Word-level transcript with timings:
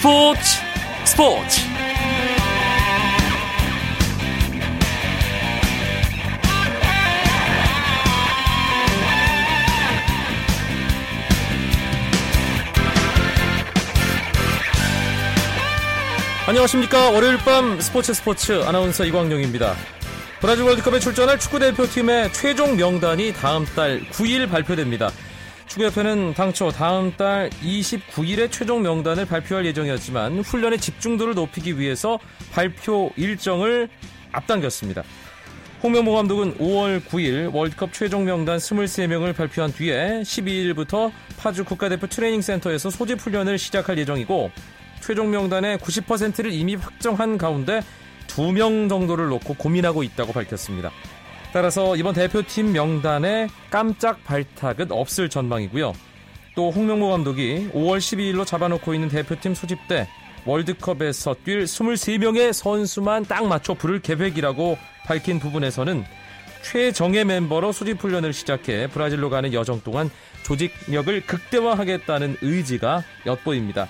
스포츠 0.00 0.40
스포츠. 1.04 1.60
안녕하십니까. 16.46 17.10
월요일 17.10 17.36
밤 17.36 17.78
스포츠 17.78 18.14
스포츠 18.14 18.62
아나운서 18.62 19.04
이광용입니다. 19.04 19.76
브라질 20.40 20.64
월드컵에 20.64 20.98
출전할 20.98 21.38
축구대표팀의 21.38 22.32
최종 22.32 22.76
명단이 22.76 23.34
다음 23.34 23.66
달 23.66 24.00
9일 24.12 24.48
발표됩니다 24.48 25.10
축구협회는 25.70 26.34
당초 26.34 26.70
다음 26.70 27.12
달 27.16 27.48
29일에 27.62 28.50
최종 28.50 28.82
명단을 28.82 29.24
발표할 29.24 29.64
예정이었지만 29.66 30.40
훈련의 30.40 30.80
집중도를 30.80 31.34
높이기 31.34 31.78
위해서 31.78 32.18
발표 32.50 33.12
일정을 33.16 33.88
앞당겼습니다. 34.32 35.04
홍명보 35.80 36.12
감독은 36.16 36.58
5월 36.58 37.00
9일 37.04 37.54
월드컵 37.54 37.92
최종 37.92 38.24
명단 38.24 38.58
23명을 38.58 39.36
발표한 39.36 39.72
뒤에 39.72 40.22
12일부터 40.22 41.12
파주 41.38 41.64
국가대표 41.64 42.08
트레이닝센터에서 42.08 42.90
소집 42.90 43.20
훈련을 43.20 43.56
시작할 43.56 43.96
예정이고 43.96 44.50
최종 45.00 45.30
명단의 45.30 45.78
90%를 45.78 46.52
이미 46.52 46.74
확정한 46.74 47.38
가운데 47.38 47.80
2명 48.26 48.88
정도를 48.88 49.28
놓고 49.28 49.54
고민하고 49.54 50.02
있다고 50.02 50.32
밝혔습니다. 50.32 50.90
따라서 51.52 51.96
이번 51.96 52.14
대표팀 52.14 52.72
명단에 52.72 53.48
깜짝 53.70 54.22
발탁은 54.24 54.92
없을 54.92 55.28
전망이고요. 55.28 55.92
또 56.54 56.70
홍명보 56.70 57.10
감독이 57.10 57.70
5월 57.72 57.98
12일로 57.98 58.46
잡아놓고 58.46 58.94
있는 58.94 59.08
대표팀 59.08 59.54
소집 59.54 59.88
때 59.88 60.08
월드컵에서 60.46 61.36
뛸 61.44 61.64
23명의 61.64 62.52
선수만 62.52 63.24
딱 63.24 63.46
맞춰 63.46 63.74
부를 63.74 64.00
계획이라고 64.00 64.78
밝힌 65.06 65.40
부분에서는 65.40 66.04
최정예 66.62 67.24
멤버로 67.24 67.72
소집 67.72 68.02
훈련을 68.02 68.32
시작해 68.32 68.86
브라질로 68.86 69.30
가는 69.30 69.52
여정 69.52 69.80
동안 69.82 70.10
조직력을 70.44 71.26
극대화하겠다는 71.26 72.36
의지가 72.42 73.02
엿보입니다. 73.26 73.88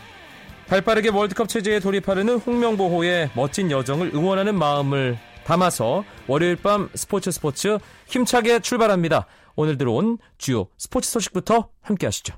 발빠르게 0.69 1.09
월드컵 1.11 1.49
체제에 1.49 1.81
돌입하려는 1.81 2.37
홍명보호의 2.39 3.31
멋진 3.35 3.71
여정을 3.71 4.13
응원하는 4.15 4.57
마음을 4.57 5.19
담아서 5.45 6.05
월요일 6.27 6.57
밤 6.57 6.89
스포츠 6.95 7.31
스포츠 7.31 7.79
힘차게 8.07 8.61
출발합니다. 8.61 9.27
오늘 9.57 9.77
들어온 9.77 10.19
주요 10.39 10.69
스포츠 10.79 11.11
소식부터 11.11 11.69
함께 11.83 12.07
하시죠. 12.07 12.35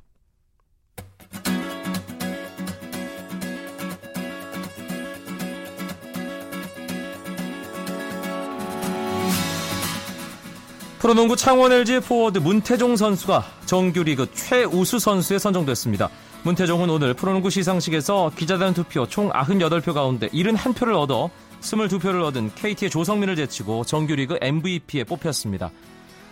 프로농구 11.03 11.35
창원 11.35 11.73
LG 11.73 11.99
포워드 11.99 12.39
문태종 12.39 12.95
선수가 12.95 13.45
정규리그 13.67 14.31
최우수 14.35 15.01
선수에 15.01 15.41
선정됐습니다. 15.41 16.09
문태종은 16.45 16.91
오늘 16.91 17.13
프로농구 17.15 17.51
시상식에서 17.51 18.31
기자단 18.37 18.73
투표 18.73 19.09
총 19.09 19.29
98표 19.31 19.95
가운데 19.95 20.29
71표를 20.29 20.97
얻어 20.97 21.29
22표를 21.63 22.23
얻은 22.25 22.51
KT의 22.55 22.91
조성민을 22.91 23.37
제치고 23.37 23.85
정규리그 23.85 24.39
MVP에 24.41 25.05
뽑혔습니다. 25.05 25.71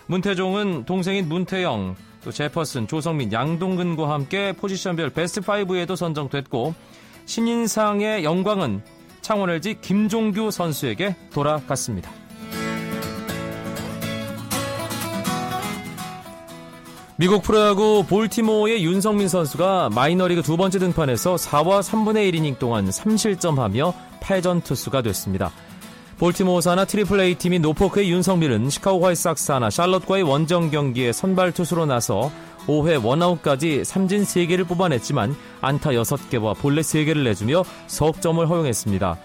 문태종은 0.06 0.84
동생인 0.84 1.28
문태영, 1.28 1.95
또 2.25 2.33
제퍼슨, 2.33 2.89
조성민, 2.89 3.33
양동근과 3.33 4.11
함께 4.11 4.53
포지션별 4.53 5.11
베스트 5.11 5.41
5에도 5.41 5.97
선정됐고 5.97 6.75
신인상의 7.27 8.24
영광은 8.24 8.83
창원 9.20 9.51
LG 9.51 9.77
김종규 9.80 10.51
선수에게 10.51 11.14
돌아갔습니다. 11.33 12.11
미국 17.17 17.42
프로야구 17.42 18.05
볼티모어의 18.08 18.83
윤성민 18.83 19.29
선수가 19.29 19.91
마이너리그 19.95 20.42
두 20.42 20.57
번째 20.57 20.79
등판에서 20.79 21.36
4와 21.36 21.83
3분의 21.83 22.33
1이닝 22.33 22.58
동안 22.58 22.89
3실점하며 22.89 24.10
패전 24.20 24.61
투수가 24.63 25.03
됐습니다. 25.03 25.51
볼티모어 26.19 26.61
산하 26.61 26.85
트리플 26.85 27.19
A 27.19 27.35
팀인 27.36 27.63
노포크의 27.63 28.11
윤석민은 28.11 28.68
시카고 28.69 29.07
화이트삭스 29.07 29.52
산하 29.52 29.70
샬럿과의 29.70 30.23
원정 30.23 30.70
경기에 30.70 31.13
선발 31.13 31.53
투수로 31.53 31.86
나서 31.86 32.30
5회 32.67 33.03
원아웃까지 33.03 33.85
삼진 33.85 34.25
3개를 34.25 34.69
뽑아냈지만 34.69 35.35
안타 35.63 35.91
6개와 35.91 36.57
볼넷 36.59 36.83
3개를 36.83 37.25
내주며 37.25 37.64
석점을 37.86 38.47
허용했습니다. 38.47 39.19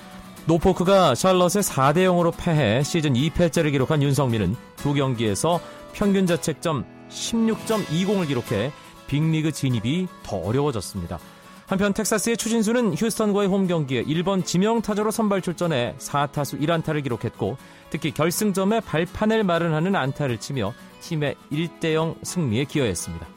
노포크가 0.46 1.16
샬럿에 1.16 1.62
4대 1.62 1.98
0으로 2.06 2.34
패해 2.38 2.84
시즌 2.84 3.14
2패째를 3.14 3.72
기록한 3.72 4.02
윤석민은 4.02 4.56
두 4.78 4.94
경기에서 4.94 5.60
평균 5.92 6.26
자책점 6.26 6.86
16.20을 7.10 8.28
기록해 8.28 8.72
빅리그 9.08 9.52
진입이 9.52 10.08
더 10.24 10.38
어려워졌습니다. 10.38 11.20
한편 11.68 11.94
텍사스의 11.94 12.38
추신수는 12.38 12.94
휴스턴과의 12.94 13.48
홈 13.48 13.66
경기에 13.66 14.04
1번 14.04 14.46
지명 14.46 14.82
타자로 14.82 15.10
선발 15.10 15.42
출전해 15.42 15.96
4타수 15.98 16.62
1안타를 16.62 17.02
기록했고 17.02 17.58
특히 17.90 18.12
결승점에 18.12 18.82
발판을 18.82 19.44
마련하는 19.44 19.96
안타를 19.96 20.38
치며 20.38 20.74
팀의 21.02 21.36
1대0 21.52 22.24
승리에 22.24 22.66
기여했습니다. 22.66 23.28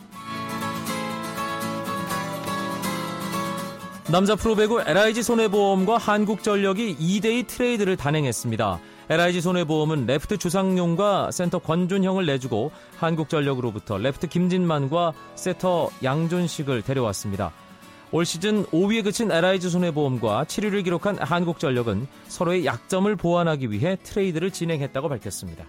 남자 4.11 4.37
프로배구 4.37 4.83
LIG 4.83 5.23
손해보험과 5.23 5.99
한국전력이 5.99 6.97
2대2 6.97 7.47
트레이드를 7.47 7.97
단행했습니다. 7.97 8.79
LIG 9.11 9.41
손해보험은 9.41 10.07
레프트 10.07 10.37
주상용과 10.37 11.31
센터 11.31 11.59
권준형을 11.59 12.27
내주고 12.27 12.73
한국전력으로부터 12.99 13.97
레프트 13.97 14.29
김진만과 14.29 15.13
세터 15.35 15.91
양준식을 16.03 16.83
데려왔습니다. 16.83 17.53
올 18.11 18.25
시즌 18.25 18.65
5위에 18.67 19.05
그친 19.05 19.31
LIG 19.31 19.69
손해보험과 19.69 20.45
7위를 20.45 20.83
기록한 20.83 21.19
한국전력은 21.19 22.07
서로의 22.29 22.65
약점을 22.65 23.15
보완하기 23.17 23.71
위해 23.71 23.97
트레이드를 24.03 24.51
진행했다고 24.51 25.11
밝혔습니다. 25.11 25.65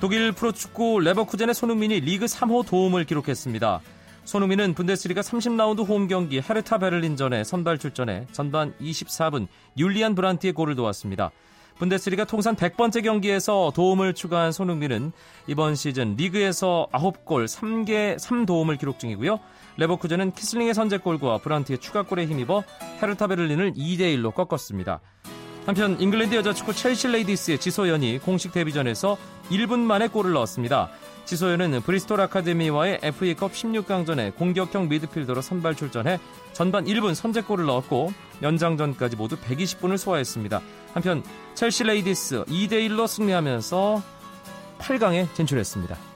독일 0.00 0.32
프로축구 0.32 0.98
레버쿠젠의 0.98 1.54
손흥민이 1.54 2.00
리그 2.00 2.24
3호 2.24 2.66
도움을 2.66 3.04
기록했습니다. 3.04 3.80
손흥민은 4.24 4.74
분데스리가 4.74 5.20
30라운드 5.20 5.86
홈 5.86 6.08
경기 6.08 6.40
헤르타 6.40 6.78
베를린전에 6.78 7.44
선발 7.44 7.78
출전해 7.78 8.26
전반 8.32 8.74
24분 8.80 9.46
율리안 9.78 10.16
브란트의 10.16 10.52
골을 10.54 10.74
도왔습니다. 10.74 11.30
분데스리가 11.82 12.26
통산 12.26 12.54
100번째 12.54 13.02
경기에서 13.02 13.72
도움을 13.74 14.14
추가한 14.14 14.52
손흥민은 14.52 15.10
이번 15.48 15.74
시즌 15.74 16.14
리그에서 16.14 16.86
9골 16.92 17.46
3개 17.46 18.16
3도움을 18.18 18.78
기록 18.78 19.00
중이고요. 19.00 19.40
레버쿠젠은 19.78 20.30
키슬링의 20.30 20.74
선제골과 20.74 21.38
브란트의 21.38 21.78
추가골에 21.78 22.26
힘입어 22.26 22.62
헤르타 23.02 23.26
베를린을 23.26 23.72
2대 23.72 24.16
1로 24.16 24.32
꺾었습니다. 24.32 25.00
한편 25.66 26.00
잉글랜드 26.00 26.36
여자 26.36 26.52
축구 26.52 26.72
첼시 26.72 27.08
레이디스의 27.08 27.58
지소연이 27.58 28.18
공식 28.18 28.52
데뷔전에서 28.52 29.16
1분 29.50 29.80
만에 29.80 30.06
골을 30.06 30.32
넣었습니다. 30.32 30.88
지소연은 31.24 31.80
브리스톨 31.82 32.20
아카데미와의 32.20 33.00
FA컵 33.02 33.52
16강전에 33.52 34.34
공격형 34.36 34.88
미드필더로 34.88 35.40
선발 35.40 35.76
출전해 35.76 36.18
전반 36.52 36.84
1분 36.84 37.14
선제골을 37.14 37.64
넣었고 37.66 38.12
연장전까지 38.42 39.16
모두 39.16 39.36
120분을 39.36 39.96
소화했습니다. 39.96 40.60
한편 40.94 41.22
첼시 41.54 41.84
레이디스 41.84 42.44
2대1로 42.44 43.06
승리하면서 43.06 44.02
8강에 44.78 45.32
진출했습니다. 45.34 46.11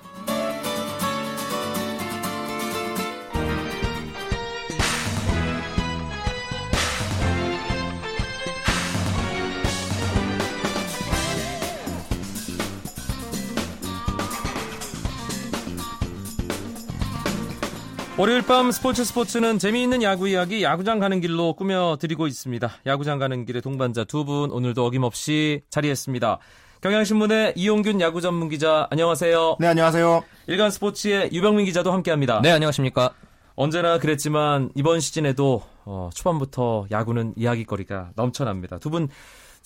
월요일 18.18 18.42
밤 18.42 18.70
스포츠 18.70 19.04
스포츠는 19.04 19.58
재미있는 19.58 20.02
야구 20.02 20.26
이야기 20.28 20.62
야구장 20.62 20.98
가는 20.98 21.20
길로 21.20 21.52
꾸며드리고 21.52 22.26
있습니다. 22.26 22.70
야구장 22.86 23.18
가는 23.18 23.44
길의 23.44 23.60
동반자 23.60 24.04
두 24.04 24.24
분 24.24 24.50
오늘도 24.50 24.86
어김없이 24.86 25.62
자리했습니다. 25.68 26.38
경향신문의 26.80 27.52
이용균 27.56 28.00
야구 28.00 28.22
전문 28.22 28.48
기자 28.48 28.86
안녕하세요. 28.90 29.56
네 29.60 29.66
안녕하세요. 29.66 30.24
일간 30.46 30.70
스포츠의 30.70 31.30
유병민 31.32 31.66
기자도 31.66 31.92
함께합니다. 31.92 32.40
네 32.42 32.50
안녕하십니까. 32.52 33.12
언제나 33.54 33.98
그랬지만 33.98 34.70
이번 34.74 35.00
시즌에도 35.00 35.62
어, 35.84 36.08
초반부터 36.14 36.86
야구는 36.90 37.34
이야기거리가 37.36 38.12
넘쳐납니다. 38.16 38.78
두 38.78 38.88
분 38.90 39.08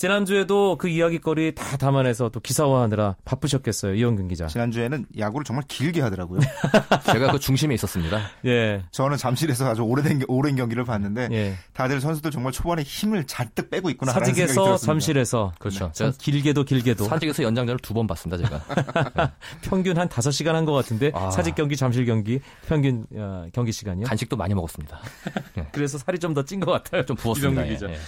지난주에도 0.05 0.79
그 0.79 0.89
이야기거리 0.89 1.55
다 1.55 1.77
담아내서 1.77 2.31
또 2.31 2.41
기사화하느라 2.41 3.17
바쁘셨겠어요. 3.27 3.97
이영근 3.97 4.29
기자. 4.29 4.47
지난주에는 4.47 5.05
야구를 5.19 5.45
정말 5.45 5.63
길게 5.69 6.01
하더라고요. 6.01 6.41
제가 7.13 7.33
그 7.33 7.39
중심에 7.39 7.75
있었습니다. 7.75 8.19
예. 8.47 8.83
저는 8.93 9.19
잠실에서 9.19 9.67
아주 9.69 9.83
오래된 9.83 10.23
오랜 10.27 10.57
경기를 10.57 10.85
봤는데 10.85 11.29
예. 11.33 11.55
다들 11.75 12.01
선수들 12.01 12.31
정말 12.31 12.51
초반에 12.51 12.81
힘을 12.83 13.27
잔뜩 13.27 13.69
빼고 13.69 13.91
있구나. 13.91 14.13
사직에서 14.13 14.79
잠실에서 14.79 15.53
그렇죠. 15.59 15.91
참 15.93 16.15
길게도 16.19 16.65
길게도 16.65 17.05
사직에서 17.05 17.43
연장전을 17.43 17.79
두 17.81 17.93
번 17.93 18.07
봤습니다, 18.07 18.43
제가. 18.43 19.33
평균 19.61 19.99
한 19.99 20.09
5시간 20.09 20.53
한 20.53 20.65
것 20.65 20.73
같은데 20.73 21.11
아. 21.13 21.31
사직 21.31 21.55
경기, 21.55 21.77
잠실 21.77 22.07
경기 22.07 22.41
평균 22.67 23.05
어, 23.17 23.45
경기 23.53 23.71
시간이요. 23.71 24.07
간식도 24.07 24.35
많이 24.37 24.55
먹었습니다. 24.55 24.99
그래서 25.73 25.99
살이 25.99 26.19
좀 26.19 26.33
더 26.33 26.43
찐 26.43 26.61
것 26.61 26.73
같아요. 26.73 27.05
좀 27.05 27.17
부었습니다. 27.17 27.65
이병규 27.65 27.75
기자. 27.75 27.89
예, 27.91 27.93
예. 27.97 27.99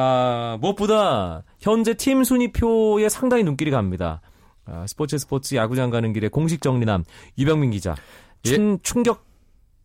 아, 0.00 0.56
무엇보다 0.60 1.42
현재 1.60 1.92
팀 1.94 2.24
순위표에 2.24 3.08
상당히 3.10 3.44
눈길이 3.44 3.70
갑니다. 3.70 4.22
아, 4.64 4.86
스포츠 4.86 5.18
스포츠 5.18 5.54
야구장 5.56 5.90
가는 5.90 6.12
길에 6.14 6.28
공식 6.28 6.62
정리남 6.62 7.04
유병민 7.38 7.70
기자. 7.70 7.94
예. 8.46 8.50
충, 8.50 8.78
충격 8.82 9.28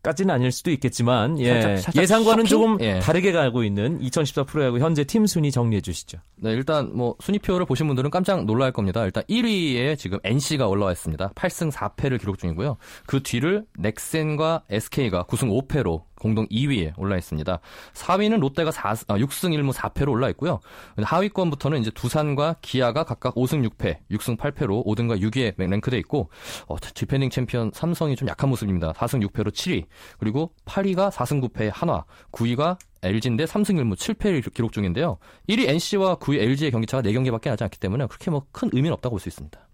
까지는 0.04 0.34
아닐 0.36 0.52
수도 0.52 0.70
있겠지만 0.70 1.40
예. 1.40 1.54
살짝- 1.62 1.80
살짝 1.82 2.04
예상과는 2.04 2.46
쇼킹? 2.46 2.48
조금 2.50 2.78
예. 2.82 3.00
다르게 3.00 3.32
가고 3.32 3.64
있는 3.64 4.00
2014 4.00 4.44
프로야구 4.44 4.78
현재 4.80 5.04
팀 5.04 5.26
순위 5.26 5.50
정리해 5.52 5.82
주시죠. 5.82 6.20
네, 6.36 6.52
일단 6.52 6.96
뭐 6.96 7.16
순위표를 7.20 7.66
보신 7.66 7.88
분들은 7.88 8.12
깜짝 8.12 8.46
놀랄 8.46 8.72
겁니다. 8.72 9.04
일단 9.04 9.24
1위에 9.28 9.98
지금 9.98 10.20
NC가 10.24 10.68
올라와 10.68 10.92
있습니다. 10.92 11.30
8승 11.34 11.72
4패를 11.72 12.20
기록 12.20 12.38
중이고요. 12.38 12.78
그 13.08 13.24
뒤를 13.24 13.66
넥센과 13.80 14.62
SK가 14.70 15.24
9승 15.24 15.50
5패로 15.68 16.04
공동 16.26 16.48
2위에 16.48 16.94
올라 16.98 17.18
있습니다. 17.18 17.60
4위는 17.94 18.40
롯데가 18.40 18.72
4, 18.72 18.90
아, 18.90 19.18
6승 19.20 19.54
1무 19.54 19.74
4패로 19.74 20.10
올라 20.10 20.28
있고요. 20.30 20.60
하위권부터는 20.98 21.80
이제 21.82 21.92
두산과 21.92 22.56
기아가 22.62 23.04
각각 23.04 23.36
5승 23.36 23.64
6패, 23.70 24.00
6승 24.10 24.36
8패로 24.36 24.84
5등과 24.88 25.22
6위에 25.22 25.54
랭크돼 25.70 26.00
있고 26.00 26.32
어, 26.68 26.78
디펜딩 26.80 27.30
챔피언 27.30 27.70
삼성이 27.76 28.16
좀 28.16 28.28
약한 28.28 28.50
모습입니다. 28.50 28.92
4승 28.94 29.24
6패로 29.28 29.52
7위. 29.52 29.86
그리고 30.18 30.52
8위가 30.66 31.12
4승 31.12 31.48
9패 31.48 31.70
한화, 31.72 32.06
9위가 32.32 32.80
LG인데 33.04 33.46
3승 33.46 33.76
1무 33.76 33.96
7패를 33.96 34.52
기록 34.52 34.72
중인데요. 34.72 35.20
1위 35.48 35.70
NC와 35.70 36.16
9위 36.16 36.40
LG의 36.42 36.72
경기차가 36.72 37.04
4경기밖에 37.04 37.50
나지 37.50 37.64
않기 37.64 37.78
때문에 37.80 38.08
그렇게 38.08 38.32
뭐 38.32 38.48
큰 38.52 38.70
의미는 38.74 38.94
없다고 38.94 39.14
볼 39.16 39.20
수 39.20 39.30
있습니다. 39.30 39.65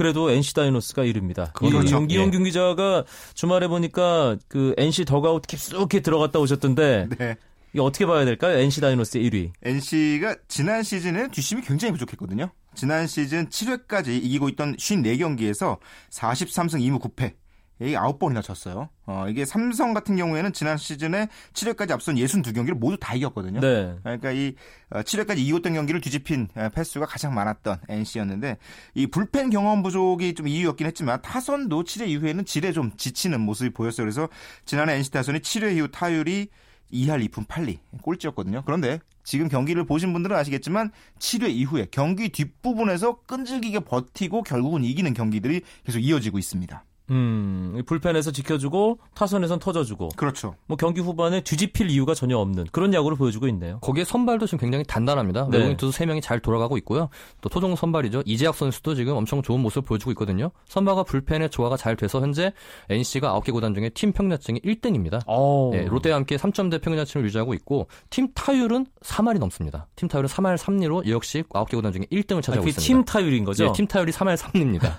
그래도 0.00 0.30
NC 0.30 0.54
다이노스가 0.54 1.02
1위입니다. 1.02 1.52
그렇죠. 1.52 2.06
이, 2.08 2.14
이용균 2.14 2.44
기자가 2.44 3.04
주말에 3.34 3.68
보니까 3.68 4.38
그 4.48 4.74
NC 4.78 5.04
덕아웃 5.04 5.46
깊숙이 5.46 6.00
들어갔다 6.00 6.38
오셨던데 6.38 7.08
네. 7.18 7.36
이거 7.74 7.84
어떻게 7.84 8.06
봐야 8.06 8.24
될까요? 8.24 8.56
NC 8.56 8.80
다이노스의 8.80 9.28
1위. 9.28 9.50
NC가 9.62 10.36
지난 10.48 10.82
시즌에 10.82 11.28
뒷심이 11.28 11.60
굉장히 11.60 11.92
부족했거든요. 11.92 12.50
지난 12.74 13.06
시즌 13.06 13.50
7회까지 13.50 14.08
이기고 14.08 14.48
있던 14.48 14.76
54경기에서 14.76 15.76
43승 16.10 16.80
2무 16.80 16.98
9패. 16.98 17.34
이게 17.80 17.96
9번이나 17.96 18.42
졌어요. 18.42 18.90
어, 19.06 19.26
이게 19.28 19.44
삼성 19.44 19.94
같은 19.94 20.16
경우에는 20.16 20.52
지난 20.52 20.76
시즌에 20.76 21.28
7회까지 21.54 21.92
앞선 21.92 22.16
62경기를 22.16 22.74
모두 22.74 22.96
다 22.98 23.14
이겼거든요. 23.14 23.60
네. 23.60 23.96
그러니까 24.02 24.32
이 24.32 24.54
7회까지 24.90 25.38
이기고 25.38 25.58
있던 25.58 25.74
경기를 25.74 26.00
뒤집힌 26.00 26.48
어, 26.54 26.68
패수가 26.74 27.06
가장 27.06 27.34
많았던 27.34 27.78
NC였는데 27.88 28.58
이 28.94 29.06
불펜 29.06 29.50
경험 29.50 29.82
부족이 29.82 30.34
좀 30.34 30.46
이유였긴 30.46 30.86
했지만 30.86 31.22
타선도 31.22 31.84
7회 31.84 32.08
이후에는 32.08 32.44
질에 32.44 32.72
좀 32.72 32.92
지치는 32.96 33.40
모습이 33.40 33.70
보였어요. 33.70 34.04
그래서 34.04 34.28
지난해 34.66 34.94
NC 34.96 35.10
타선이 35.10 35.38
7회 35.40 35.76
이후 35.76 35.88
타율이 35.88 36.48
2할 36.92 37.28
2푼 37.28 37.46
8리 37.46 37.78
꼴찌였거든요. 38.02 38.62
그런데 38.66 38.98
지금 39.22 39.48
경기를 39.48 39.84
보신 39.84 40.12
분들은 40.12 40.36
아시겠지만 40.36 40.90
7회 41.18 41.50
이후에 41.50 41.86
경기 41.90 42.30
뒷부분에서 42.30 43.20
끈질기게 43.22 43.80
버티고 43.80 44.42
결국은 44.42 44.84
이기는 44.84 45.14
경기들이 45.14 45.62
계속 45.84 46.00
이어지고 46.00 46.38
있습니다. 46.38 46.84
음, 47.10 47.74
이 47.76 47.82
불펜에서 47.82 48.30
지켜주고 48.30 48.98
타선에선 49.14 49.58
터져주고 49.58 50.10
그렇죠. 50.16 50.54
뭐 50.66 50.76
경기 50.76 51.00
후반에 51.00 51.40
뒤집힐 51.40 51.90
이유가 51.90 52.14
전혀 52.14 52.38
없는 52.38 52.66
그런 52.72 52.94
야구를 52.94 53.16
보여주고 53.16 53.48
있네요. 53.48 53.78
거기에 53.80 54.04
선발도 54.04 54.46
지금 54.46 54.58
굉장히 54.58 54.84
단단합니다. 54.84 55.48
네. 55.50 55.58
외국인 55.58 55.76
투수 55.76 55.98
3명이 55.98 56.22
잘 56.22 56.40
돌아가고 56.40 56.76
있고요. 56.78 57.08
또 57.40 57.48
토종 57.48 57.74
선발이죠. 57.74 58.22
이재학 58.26 58.54
선수도 58.54 58.94
지금 58.94 59.16
엄청 59.16 59.42
좋은 59.42 59.60
모습을 59.60 59.82
보여주고 59.82 60.12
있거든요. 60.12 60.50
선발과 60.66 61.02
불펜의 61.04 61.50
조화가 61.50 61.76
잘 61.76 61.96
돼서 61.96 62.20
현재 62.20 62.52
NC가 62.88 63.38
9개 63.40 63.52
구단 63.52 63.74
중에 63.74 63.88
팀 63.90 64.12
평균자책이 64.12 64.60
1등입니다. 64.60 65.20
어. 65.26 65.70
예, 65.74 65.84
롯데와 65.86 66.16
함께 66.16 66.36
3점대 66.36 66.80
평균자책을 66.80 67.26
유지하고 67.26 67.54
있고 67.54 67.88
팀 68.10 68.28
타율은 68.34 68.86
3할이 69.02 69.38
넘습니다. 69.38 69.88
팀 69.96 70.08
타율은 70.08 70.28
3할 70.28 70.56
3리로 70.56 71.08
역시 71.08 71.42
9개 71.48 71.72
구단 71.72 71.92
중에 71.92 72.04
1등을 72.12 72.38
아, 72.38 72.42
차지하고 72.42 72.60
그게 72.60 72.70
있습니다. 72.70 72.80
팀 72.86 73.04
타율인 73.04 73.44
거죠? 73.44 73.64
예, 73.64 73.72
팀 73.72 73.86
타율이 73.86 74.12
3할 74.12 74.36
3리입니다. 74.36 74.92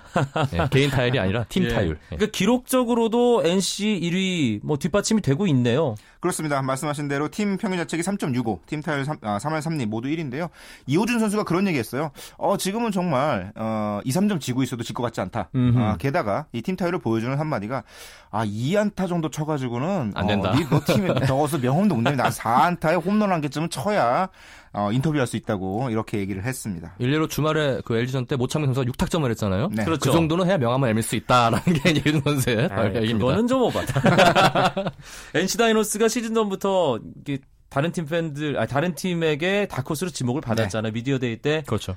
예, 0.54 0.68
개인 0.70 0.90
타율이 0.90 1.18
아니라 1.18 1.44
팀 1.44 1.64
예. 1.64 1.68
타율. 1.68 1.98
예. 2.12 2.16
그러니까 2.16 2.36
기록적으로도 2.36 3.42
NC 3.44 4.00
1위 4.02 4.60
뭐 4.62 4.76
뒷받침이 4.78 5.20
되고 5.20 5.46
있네요. 5.46 5.94
그렇습니다. 6.22 6.62
말씀하신 6.62 7.08
대로 7.08 7.28
팀 7.28 7.56
평균 7.58 7.78
자책이 7.80 8.02
3.65, 8.04 8.60
팀 8.66 8.80
타율 8.80 9.04
3, 9.04 9.16
아, 9.22 9.38
3할 9.38 9.58
3리 9.60 9.86
모두 9.86 10.08
1인데요. 10.08 10.48
이호준 10.86 11.18
선수가 11.18 11.42
그런 11.44 11.66
얘기했어요. 11.66 12.12
어, 12.38 12.56
지금은 12.56 12.92
정말 12.92 13.52
어, 13.56 14.00
2, 14.04 14.10
3점 14.12 14.40
지고 14.40 14.62
있어도 14.62 14.82
질 14.84 14.94
것 14.94 15.02
같지 15.02 15.20
않다. 15.20 15.50
아, 15.76 15.96
게다가 15.98 16.46
이 16.52 16.62
팀 16.62 16.76
타율을 16.76 17.00
보여주는 17.00 17.36
한마디가 17.38 17.82
아, 18.30 18.46
2안타 18.46 19.08
정도 19.08 19.28
쳐가지고는 19.30 20.12
안 20.14 20.26
된다. 20.26 20.50
어, 20.52 20.54
니- 20.54 20.64
너 20.70 20.80
팀에 20.86 21.26
적어서 21.26 21.58
명함도 21.58 21.96
못 21.96 22.00
내민다 22.02 22.30
4안타에 22.30 23.04
홈런 23.04 23.32
한 23.32 23.40
개쯤은 23.40 23.68
쳐야 23.68 24.28
어, 24.74 24.90
인터뷰할 24.90 25.26
수 25.26 25.36
있다고 25.36 25.90
이렇게 25.90 26.18
얘기를 26.18 26.44
했습니다. 26.44 26.94
일례로 26.98 27.26
주말에 27.28 27.82
그 27.84 27.94
LG전 27.94 28.24
때 28.24 28.36
모창민 28.36 28.72
선수가 28.72 28.90
6타점을 28.92 29.28
했잖아요. 29.30 29.68
네. 29.70 29.84
그렇죠. 29.84 30.10
그 30.10 30.16
정도는 30.16 30.46
해야 30.46 30.56
명함을 30.56 30.88
내밀 30.88 31.02
수 31.02 31.14
있다라는 31.16 31.60
게 31.82 31.90
이준 32.00 32.22
선수의 32.24 32.68
아이, 32.72 32.86
얘기입니다. 32.94 33.18
그거는 33.18 33.46
좀 33.48 33.60
오바다. 33.62 34.72
NC 35.34 35.58
다이노스가 35.58 36.08
시즌 36.12 36.34
전부터 36.34 37.00
이게 37.20 37.38
다른 37.70 37.90
팀 37.90 38.04
팬들, 38.06 38.58
아 38.58 38.66
다른 38.66 38.94
팀에게 38.94 39.66
다크호스로 39.68 40.10
지목을 40.10 40.42
받았잖아요. 40.42 40.92
미디어 40.92 41.18
데이 41.18 41.38
때 41.38 41.64
그렇죠. 41.66 41.96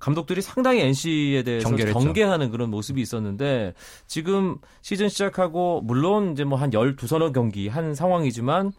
감독들이 0.00 0.42
상당히 0.42 0.80
NC에 0.80 1.42
대해서 1.44 1.68
경계를. 1.68 1.92
경계하는 1.92 2.50
그런 2.50 2.70
모습이 2.70 3.00
있었는데 3.00 3.74
지금 4.06 4.58
시즌 4.80 5.08
시작하고 5.08 5.80
물론 5.82 6.32
이제 6.32 6.44
뭐 6.44 6.58
한 6.58 6.70
12서너 6.70 7.32
경기 7.32 7.68
한 7.68 7.94
상황이지만 7.94 8.72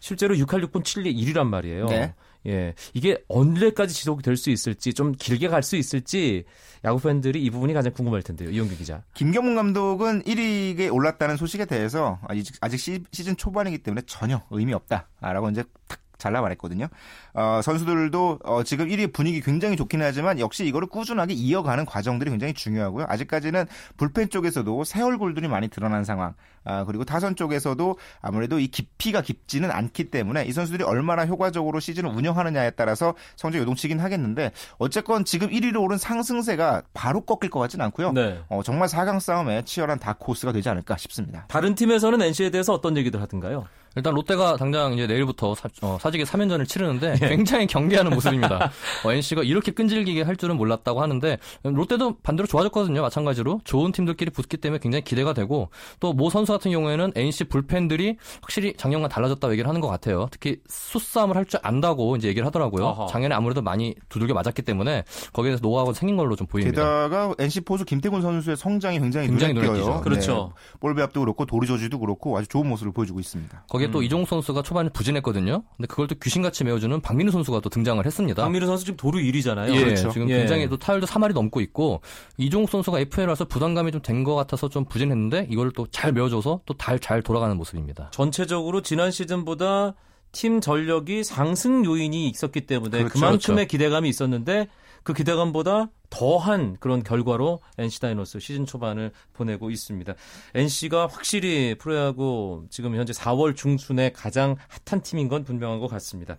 실제로 0.00 0.34
6할 0.34 0.64
6분 0.68 0.82
7리 0.82 1.16
1위란 1.16 1.46
말이에요. 1.46 1.86
네. 1.86 2.14
예. 2.46 2.74
이게 2.92 3.22
언제까지 3.28 3.94
지속이 3.94 4.22
될 4.22 4.36
수 4.36 4.50
있을지 4.50 4.92
좀 4.92 5.12
길게 5.12 5.48
갈 5.48 5.62
수 5.62 5.76
있을지 5.76 6.44
야구 6.84 7.00
팬들이 7.00 7.42
이 7.42 7.48
부분이 7.50 7.72
가장 7.72 7.92
궁금할 7.92 8.22
텐데요. 8.22 8.50
이용규 8.50 8.76
기자. 8.76 9.02
김경문 9.14 9.54
감독은 9.54 10.22
1위에 10.24 10.92
올랐다는 10.92 11.36
소식에 11.38 11.64
대해서 11.64 12.18
아직, 12.28 12.54
아직 12.60 12.76
시, 12.78 13.02
즌 13.24 13.36
초반이기 13.36 13.78
때문에 13.78 14.02
전혀 14.06 14.42
의미 14.50 14.74
없다라고 14.74 15.48
이제 15.50 15.64
탁 15.88 16.00
잘라 16.18 16.40
말했거든요. 16.40 16.88
어, 17.34 17.60
선수들도 17.62 18.40
어, 18.44 18.62
지금 18.62 18.88
1위 18.88 19.12
분위기 19.12 19.40
굉장히 19.40 19.76
좋긴 19.76 20.02
하지만 20.02 20.38
역시 20.38 20.66
이거를 20.66 20.88
꾸준하게 20.88 21.34
이어가는 21.34 21.84
과정들이 21.86 22.30
굉장히 22.30 22.54
중요하고요. 22.54 23.06
아직까지는 23.08 23.66
불펜 23.96 24.28
쪽에서도 24.28 24.84
새 24.84 25.02
얼굴들이 25.02 25.48
많이 25.48 25.68
드러난 25.68 26.04
상황. 26.04 26.34
아, 26.64 26.84
그리고 26.84 27.04
타선 27.04 27.36
쪽에서도 27.36 27.98
아무래도 28.20 28.58
이 28.58 28.68
깊이가 28.68 29.20
깊지는 29.20 29.70
않기 29.70 30.10
때문에 30.10 30.44
이 30.44 30.52
선수들이 30.52 30.82
얼마나 30.84 31.26
효과적으로 31.26 31.78
시즌을 31.78 32.10
운영하느냐에 32.10 32.70
따라서 32.70 33.14
성적 33.36 33.58
요동치긴 33.58 34.00
하겠는데 34.00 34.52
어쨌건 34.78 35.24
지금 35.24 35.48
1위로 35.50 35.82
오른 35.82 35.98
상승세가 35.98 36.82
바로 36.94 37.20
꺾일 37.20 37.50
것 37.50 37.60
같진 37.60 37.80
않고요. 37.82 38.12
네. 38.12 38.40
어, 38.48 38.62
정말 38.62 38.88
4강 38.88 39.20
싸움에 39.20 39.62
치열한 39.64 39.98
다크호스가 39.98 40.52
되지 40.52 40.68
않을까 40.68 40.96
싶습니다. 40.96 41.44
다른 41.48 41.74
팀에서는 41.74 42.20
NC에 42.20 42.50
대해서 42.50 42.72
어떤 42.72 42.96
얘기들 42.96 43.20
하던가요? 43.20 43.66
일단 43.96 44.14
롯데가 44.14 44.56
당장 44.56 44.92
이제 44.94 45.06
내일부터 45.06 45.54
사, 45.54 45.68
어, 45.82 45.98
사직에 46.00 46.24
3연전을 46.24 46.66
치르는데 46.66 47.16
굉장히 47.20 47.66
경계하는 47.66 48.10
모습입니다. 48.14 48.72
어, 49.04 49.12
NC가 49.12 49.42
이렇게 49.42 49.70
끈질기게 49.72 50.22
할 50.22 50.36
줄은 50.36 50.56
몰랐다고 50.56 51.00
하는데 51.02 51.38
롯데도 51.62 52.16
반대로 52.22 52.46
좋아졌거든요. 52.46 53.02
마찬가지로 53.02 53.60
좋은 53.64 53.92
팀들끼리 53.92 54.30
붙기 54.30 54.56
때문에 54.56 54.78
굉장히 54.80 55.02
기대가 55.04 55.32
되고 55.32 55.70
또 56.00 56.12
모 56.14 56.30
선수 56.30 56.52
같은 56.52 56.70
경우에는 56.70 57.12
NC 57.16 57.44
불펜들이 57.44 58.16
확실히 58.40 58.74
작년과 58.76 59.08
달라졌다고 59.08 59.52
얘기를 59.52 59.68
하는 59.68 59.80
것 59.80 59.88
같아요. 59.88 60.28
특히 60.30 60.56
수싸움을 60.68 61.36
할 61.36 61.44
줄 61.44 61.60
안다고 61.62 62.16
이제 62.16 62.26
얘기를 62.28 62.46
하더라고요. 62.46 62.84
어허. 62.86 63.06
작년에 63.08 63.34
아무래도 63.34 63.60
많이 63.60 63.94
두들겨 64.08 64.32
맞았기 64.32 64.62
때문에 64.62 65.04
거기에 65.34 65.50
대해서 65.50 65.60
노하우가 65.60 65.92
생긴 65.92 66.16
걸로 66.16 66.36
좀 66.36 66.46
보입니다. 66.46 66.82
게다가 66.82 67.34
NC 67.38 67.60
포수 67.62 67.84
김태군 67.84 68.22
선수의 68.22 68.56
성장이 68.56 68.98
굉장히 68.98 69.26
굉장히 69.28 69.52
눈에 69.52 69.66
띄어요. 69.66 69.76
눈에 69.76 69.90
띄죠. 69.92 70.00
그렇죠. 70.02 70.52
네. 70.56 70.78
볼 70.80 70.94
배합도 70.94 71.20
그렇고 71.20 71.44
도리 71.44 71.66
저지도 71.66 71.98
그렇고 71.98 72.38
아주 72.38 72.48
좋은 72.48 72.66
모습을 72.68 72.92
보여주고 72.92 73.20
있습니다. 73.20 73.64
거기 73.68 73.83
에 73.84 73.88
음. 73.88 73.92
또 73.92 74.02
이종욱 74.02 74.28
선수가 74.28 74.62
초반에 74.62 74.88
부진했거든요. 74.88 75.62
근데 75.76 75.86
그걸 75.86 76.06
또 76.08 76.14
귀신같이 76.16 76.64
메워주는 76.64 77.00
박민우 77.00 77.30
선수가 77.30 77.60
또 77.60 77.68
등장을 77.68 78.04
했습니다. 78.04 78.42
박민우 78.42 78.66
선수 78.66 78.84
지금 78.84 78.96
도루 78.96 79.18
1위잖아요. 79.18 79.74
예, 79.74 79.84
그렇죠. 79.84 80.10
지금 80.10 80.28
예. 80.30 80.38
굉장히 80.38 80.68
또 80.68 80.76
타율도 80.78 81.06
3할이 81.06 81.32
넘고 81.34 81.60
있고 81.60 82.00
이종욱 82.38 82.70
선수가 82.70 82.98
FA라서 83.00 83.44
부담감이 83.44 83.92
좀 83.92 84.00
된 84.02 84.24
것 84.24 84.34
같아서 84.34 84.68
좀 84.68 84.84
부진했는데 84.86 85.48
이걸 85.50 85.70
또 85.72 85.86
잘 85.90 86.12
메워줘서 86.12 86.60
또 86.66 86.74
잘 86.78 86.98
잘 86.98 87.22
돌아가는 87.22 87.56
모습입니다. 87.56 88.10
전체적으로 88.12 88.80
지난 88.82 89.10
시즌보다 89.10 89.94
팀 90.32 90.60
전력이 90.60 91.22
상승 91.24 91.84
요인이 91.84 92.28
있었기 92.30 92.62
때문에 92.62 92.98
그렇죠. 92.98 93.12
그만큼의 93.14 93.56
그렇죠. 93.56 93.68
기대감이 93.68 94.08
있었는데 94.08 94.68
그 95.04 95.12
기대감보다 95.12 95.90
더한 96.10 96.76
그런 96.80 97.02
결과로 97.02 97.60
NC 97.78 98.00
다이노스 98.00 98.40
시즌 98.40 98.66
초반을 98.66 99.12
보내고 99.32 99.70
있습니다. 99.70 100.14
NC가 100.54 101.06
확실히 101.06 101.76
프로야구 101.78 102.66
지금 102.70 102.96
현재 102.96 103.12
4월 103.12 103.54
중순에 103.54 104.12
가장 104.12 104.56
핫한 104.86 105.02
팀인 105.02 105.28
건 105.28 105.44
분명한 105.44 105.78
것 105.78 105.88
같습니다. 105.88 106.36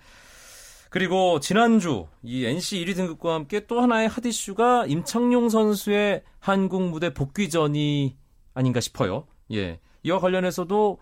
그리고 0.90 1.40
지난주 1.40 2.08
이 2.24 2.46
NC 2.46 2.84
1위 2.86 2.96
등급과 2.96 3.34
함께 3.34 3.68
또 3.68 3.82
하나의 3.82 4.08
핫 4.08 4.26
이슈가 4.26 4.86
임창용 4.86 5.50
선수의 5.50 6.24
한국 6.40 6.90
무대 6.90 7.14
복귀전이 7.14 8.16
아닌가 8.54 8.80
싶어요. 8.80 9.28
예. 9.52 9.80
이와 10.04 10.20
관련해서도 10.20 11.00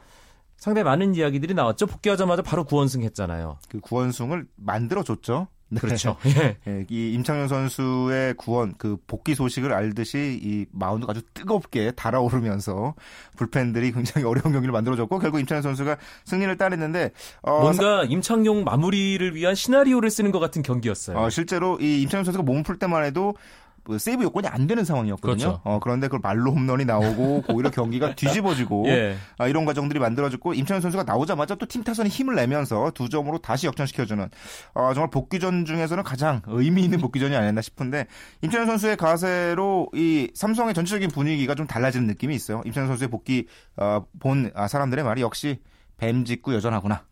상당히 0.58 0.84
많은 0.84 1.13
이야기들이 1.13 1.53
나왔죠. 1.53 1.86
복귀하자마자 1.86 2.41
바로 2.41 2.63
구원승 2.63 3.03
했잖아요. 3.03 3.60
그 3.70 3.79
구원승을 3.79 4.48
만들어줬죠. 4.55 5.48
네. 5.74 5.80
그렇죠. 5.80 6.15
예. 6.27 6.58
예, 6.68 6.86
이 6.89 7.13
임창용 7.13 7.48
선수의 7.48 8.36
구원 8.36 8.74
그 8.77 8.98
복귀 9.08 9.36
소식을 9.36 9.74
알듯이 9.74 10.39
이 10.42 10.65
마운드가 10.72 11.12
아주 11.12 11.22
뜨겁게 11.34 11.92
달아오르면서 11.92 12.94
불펜들이 13.38 13.92
굉장히 13.92 14.25
어려운 14.25 14.51
경기를 14.51 14.72
만들어줬고 14.72 15.20
결국 15.20 15.39
임창용 15.39 15.62
선수가 15.62 15.98
승리를 16.25 16.56
따냈는데 16.58 17.12
어, 17.42 17.62
뭔가 17.62 18.03
임창용 18.03 18.63
마무리를 18.63 19.36
위한 19.36 19.56
시나리오를 19.56 20.10
쓰는 20.10 20.32
것 20.32 20.39
같은 20.39 20.62
경기였어요. 20.62 21.18
어, 21.18 21.30
실제로 21.30 21.80
이 21.80 22.01
임창용 22.03 22.24
선수가 22.24 22.44
몸을 22.44 22.63
풀 22.63 22.77
때만 22.77 23.03
해도 23.03 23.34
그 23.34 23.62
세이브 23.98 24.24
요건이 24.24 24.48
안 24.48 24.66
되는 24.68 24.86
상황이었거든요. 24.86 25.36
그렇죠. 25.38 25.62
어, 25.63 25.80
그런데 25.80 26.08
그걸 26.08 26.20
말로 26.24 26.52
홈런이 26.52 26.86
나오고 26.86 27.44
오히려 27.54 27.70
경기가 27.70 28.16
뒤집어지고 28.16 28.86
예. 28.88 29.18
아, 29.38 29.48
이런 29.48 29.66
과정들이 29.66 30.00
만들어졌고 30.00 30.54
임창용 30.54 30.82
선수가 30.82 31.04
나오자마자 31.04 31.56
또 31.56 31.66
팀 31.66 31.84
타선이 31.84 32.10
힘을 32.10 32.36
내면서 32.36 32.92
두 32.92 33.10
점으로 33.10 33.40
다시 33.40 33.68
역전시켜주는 33.68 34.30
어, 34.74 34.94
정말 34.94 35.10
복귀전 35.10 35.66
중에서는 35.66 36.04
가장 36.04 36.42
의미 36.48 36.84
있는 36.84 37.00
복귀전이 37.00 37.36
아니었나 37.36 37.62
싶은데 37.62 38.08
임창용 38.42 38.68
선수의 38.68 38.96
가세로 38.98 39.90
이 39.94 40.30
삼성의 40.34 40.74
전체적인 40.74 41.10
분위기가 41.10 41.56
좀 41.56 41.68
달라지는 41.68 42.08
느낌이 42.08 42.34
있어요. 42.36 42.62
임창용 42.66 42.88
선수의 42.88 43.10
복귀 43.10 43.48
어, 43.78 44.06
본 44.20 44.52
아, 44.56 44.68
사람들의 44.68 45.04
말이 45.04 45.22
역시 45.22 45.60
뱀 45.98 46.25
짚고 46.25 46.54
여전하구나. 46.54 47.06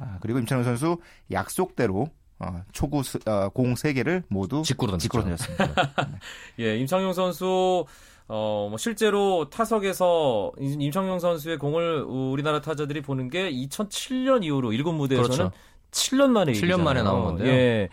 아, 0.00 0.18
그리고 0.20 0.38
임창용 0.38 0.64
선수 0.64 0.98
약속대로 1.30 2.08
어, 2.40 2.62
초구 2.72 3.02
스- 3.02 3.18
어, 3.26 3.48
공 3.50 3.74
3개를 3.74 4.22
모두 4.28 4.62
직구로 4.62 4.92
던졌습니다. 4.92 5.38
예, 6.60 6.76
임창용 6.78 7.12
선수 7.12 7.84
어, 8.28 8.66
뭐 8.68 8.76
실제로 8.78 9.48
타석에서 9.50 10.52
임- 10.60 10.80
임창용 10.80 11.18
선수의 11.18 11.58
공을 11.58 12.02
우리나라 12.02 12.60
타자들이 12.60 13.00
보는 13.02 13.30
게 13.30 13.50
2007년 13.50 14.44
이후로 14.44 14.72
일곱 14.72 14.92
무대에서는 14.92 15.28
그렇죠. 15.36 15.52
7년 15.90 16.28
만에 16.28 16.52
7년 16.52 16.56
일이잖아요. 16.58 16.84
만에 16.84 17.02
나온 17.02 17.24
건데요. 17.24 17.48
예. 17.48 17.88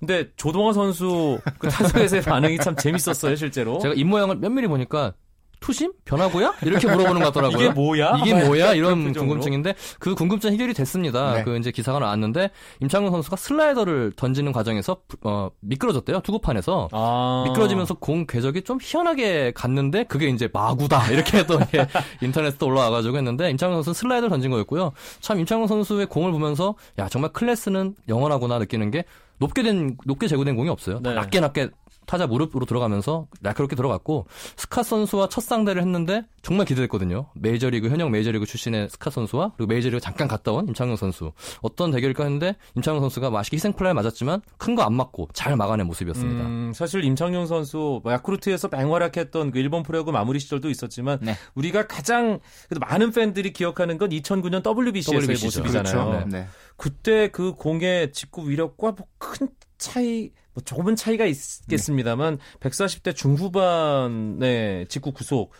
근데 0.00 0.30
조동화 0.36 0.72
선수 0.72 1.38
그 1.58 1.68
타석에서의 1.68 2.22
반응이 2.22 2.56
참 2.58 2.74
재밌었어요, 2.74 3.36
실제로. 3.36 3.78
제가 3.80 3.94
입 3.94 4.04
모양을 4.04 4.36
면밀히 4.36 4.66
보니까 4.66 5.12
투심? 5.60 5.92
변화구야? 6.04 6.54
이렇게 6.62 6.86
물어보는 6.88 7.22
것 7.22 7.32
같더라고요. 7.32 7.58
이게 7.58 7.70
뭐야? 7.70 8.16
이게 8.18 8.34
뭐야? 8.44 8.74
이런. 8.74 9.12
궁금증인데 9.12 9.74
그 9.98 10.14
궁금증 10.14 10.52
해결이 10.52 10.74
됐습니다. 10.74 11.34
네. 11.34 11.44
그 11.44 11.56
이제 11.58 11.70
기사가 11.70 11.98
나왔는데 11.98 12.50
임창용 12.80 13.10
선수가 13.12 13.36
슬라이더를 13.36 14.12
던지는 14.16 14.52
과정에서 14.52 14.96
어, 15.22 15.50
미끄러졌대요. 15.60 16.20
투구판에서. 16.20 16.88
아. 16.92 17.44
미끄러지면서 17.46 17.94
공 17.94 18.26
궤적이 18.26 18.62
좀 18.62 18.78
희한하게 18.80 19.52
갔는데 19.54 20.04
그게 20.04 20.28
이제 20.28 20.48
마구다 20.52 21.10
이렇게 21.12 21.46
또 21.46 21.54
이렇게 21.54 21.86
인터넷에 22.22 22.64
올라와가지고 22.64 23.16
했는데 23.18 23.50
임창용 23.50 23.76
선수는 23.82 23.94
슬라이더를 23.94 24.30
던진 24.30 24.50
거였고요. 24.50 24.92
참 25.20 25.38
임창용 25.38 25.66
선수의 25.66 26.06
공을 26.06 26.32
보면서 26.32 26.74
야 26.98 27.08
정말 27.08 27.32
클래스는 27.32 27.94
영원하구나 28.08 28.58
느끼는 28.58 28.90
게 28.90 29.04
높게 29.38 29.62
된 29.62 29.96
높게 30.04 30.28
제고된 30.28 30.54
공이 30.54 30.68
없어요. 30.68 31.00
네. 31.02 31.14
낮게 31.14 31.40
낮게 31.40 31.70
타자 32.10 32.26
무릎으로 32.26 32.66
들어가면서 32.66 33.28
날카롭게 33.40 33.76
들어갔고 33.76 34.26
스카 34.56 34.82
선수와 34.82 35.28
첫 35.28 35.42
상대를 35.42 35.80
했는데 35.80 36.24
정말 36.42 36.66
기대됐거든요. 36.66 37.28
메이저리그 37.34 37.88
현역 37.88 38.10
메이저리그 38.10 38.46
출신의 38.46 38.88
스카 38.90 39.10
선수와 39.10 39.52
그리고 39.56 39.68
메이저리그 39.68 40.00
잠깐 40.00 40.26
갔다 40.26 40.50
온 40.50 40.66
임창용 40.66 40.96
선수 40.96 41.30
어떤 41.62 41.92
대결일까 41.92 42.24
했는데 42.24 42.56
임창용 42.74 43.00
선수가 43.00 43.30
맛있게 43.30 43.56
희생플라이 43.58 43.94
맞았지만 43.94 44.42
큰 44.58 44.74
거 44.74 44.82
안 44.82 44.94
맞고 44.94 45.28
잘 45.34 45.54
막아낸 45.56 45.86
모습이었습니다. 45.86 46.44
음, 46.46 46.72
사실 46.74 47.04
임창용 47.04 47.46
선수 47.46 48.00
뭐 48.02 48.12
야쿠르트에서 48.12 48.68
맹활약했던 48.72 49.52
그 49.52 49.58
일본 49.60 49.84
프로야구 49.84 50.10
마무리 50.10 50.40
시절도 50.40 50.68
있었지만 50.68 51.18
네. 51.22 51.36
우리가 51.54 51.86
가장 51.86 52.40
그래도 52.68 52.84
많은 52.88 53.12
팬들이 53.12 53.52
기억하는 53.52 53.98
건 53.98 54.10
2009년 54.10 54.66
WBC에서의 54.66 55.22
WBC 55.28 55.40
죠. 55.42 55.46
모습이잖아요. 55.60 56.04
그렇죠. 56.10 56.26
네. 56.28 56.40
네. 56.40 56.46
그때 56.76 57.28
그 57.28 57.52
공의 57.54 58.10
직구 58.12 58.48
위력과 58.50 58.92
뭐 58.92 59.06
큰 59.18 59.48
차이, 59.78 60.30
뭐 60.54 60.62
조금은 60.64 60.96
차이가 60.96 61.26
있겠습니다만 61.26 62.38
140대 62.60 63.14
중후반의 63.14 64.86
직구 64.88 65.12
구속 65.12 65.52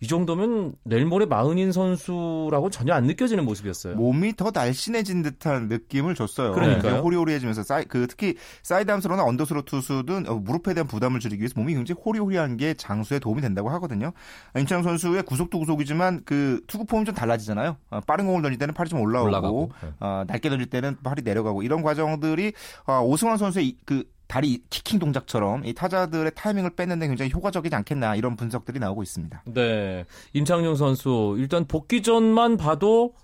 이 0.00 0.06
정도면 0.06 0.74
내일 0.84 1.06
모레 1.06 1.24
마흔인 1.24 1.72
선수라고 1.72 2.68
전혀 2.68 2.92
안 2.92 3.04
느껴지는 3.04 3.46
모습이었어요. 3.46 3.94
몸이 3.96 4.36
더 4.36 4.50
날씬해진 4.52 5.22
듯한 5.22 5.68
느낌을 5.68 6.14
줬어요. 6.14 6.52
그러니까요. 6.52 6.92
네, 6.96 6.98
호리호리해지면서 6.98 7.62
사이, 7.62 7.86
그 7.86 8.06
특히 8.06 8.34
사이드암스로나 8.62 9.24
언더스로 9.24 9.62
투수든 9.62 10.28
어, 10.28 10.34
무릎에 10.34 10.74
대한 10.74 10.86
부담을 10.86 11.18
줄이기 11.18 11.40
위해서 11.40 11.54
몸이 11.56 11.72
굉장히 11.72 11.98
호리호리한 12.04 12.58
게 12.58 12.74
장수에 12.74 13.18
도움이 13.20 13.40
된다고 13.40 13.70
하거든요. 13.70 14.12
임창 14.54 14.82
선수의 14.82 15.22
구속도 15.22 15.58
구속이지만 15.60 16.24
그 16.26 16.60
투구 16.66 16.84
폼이 16.84 17.06
좀 17.06 17.14
달라지잖아요. 17.14 17.78
어, 17.88 18.00
빠른 18.06 18.26
공을 18.26 18.42
던질 18.42 18.58
때는 18.58 18.74
팔이 18.74 18.90
좀 18.90 19.00
올라오고, 19.00 19.28
올라가고. 19.28 19.70
네. 19.82 19.88
어, 20.00 20.24
낮게 20.26 20.50
던질 20.50 20.68
때는 20.68 20.98
팔이 21.02 21.22
내려가고 21.22 21.62
이런 21.62 21.80
과정들이 21.82 22.52
어, 22.86 23.00
오승환 23.02 23.38
선수의 23.38 23.66
이- 23.68 23.78
그 23.86 24.04
다리 24.26 24.62
키킹 24.70 24.98
동작처럼 24.98 25.64
이 25.64 25.74
타자들의 25.74 26.32
타이밍을 26.34 26.70
뺏는데 26.70 27.06
굉장히 27.06 27.30
효과적이지 27.32 27.74
않겠나 27.74 28.16
이런 28.16 28.36
분석들이 28.36 28.78
나오고 28.78 29.02
있습니다. 29.02 29.42
네. 29.46 30.04
임창용 30.32 30.74
선수 30.76 31.36
일단 31.38 31.66
복귀 31.66 32.02
전만 32.02 32.56
봐도 32.56 33.14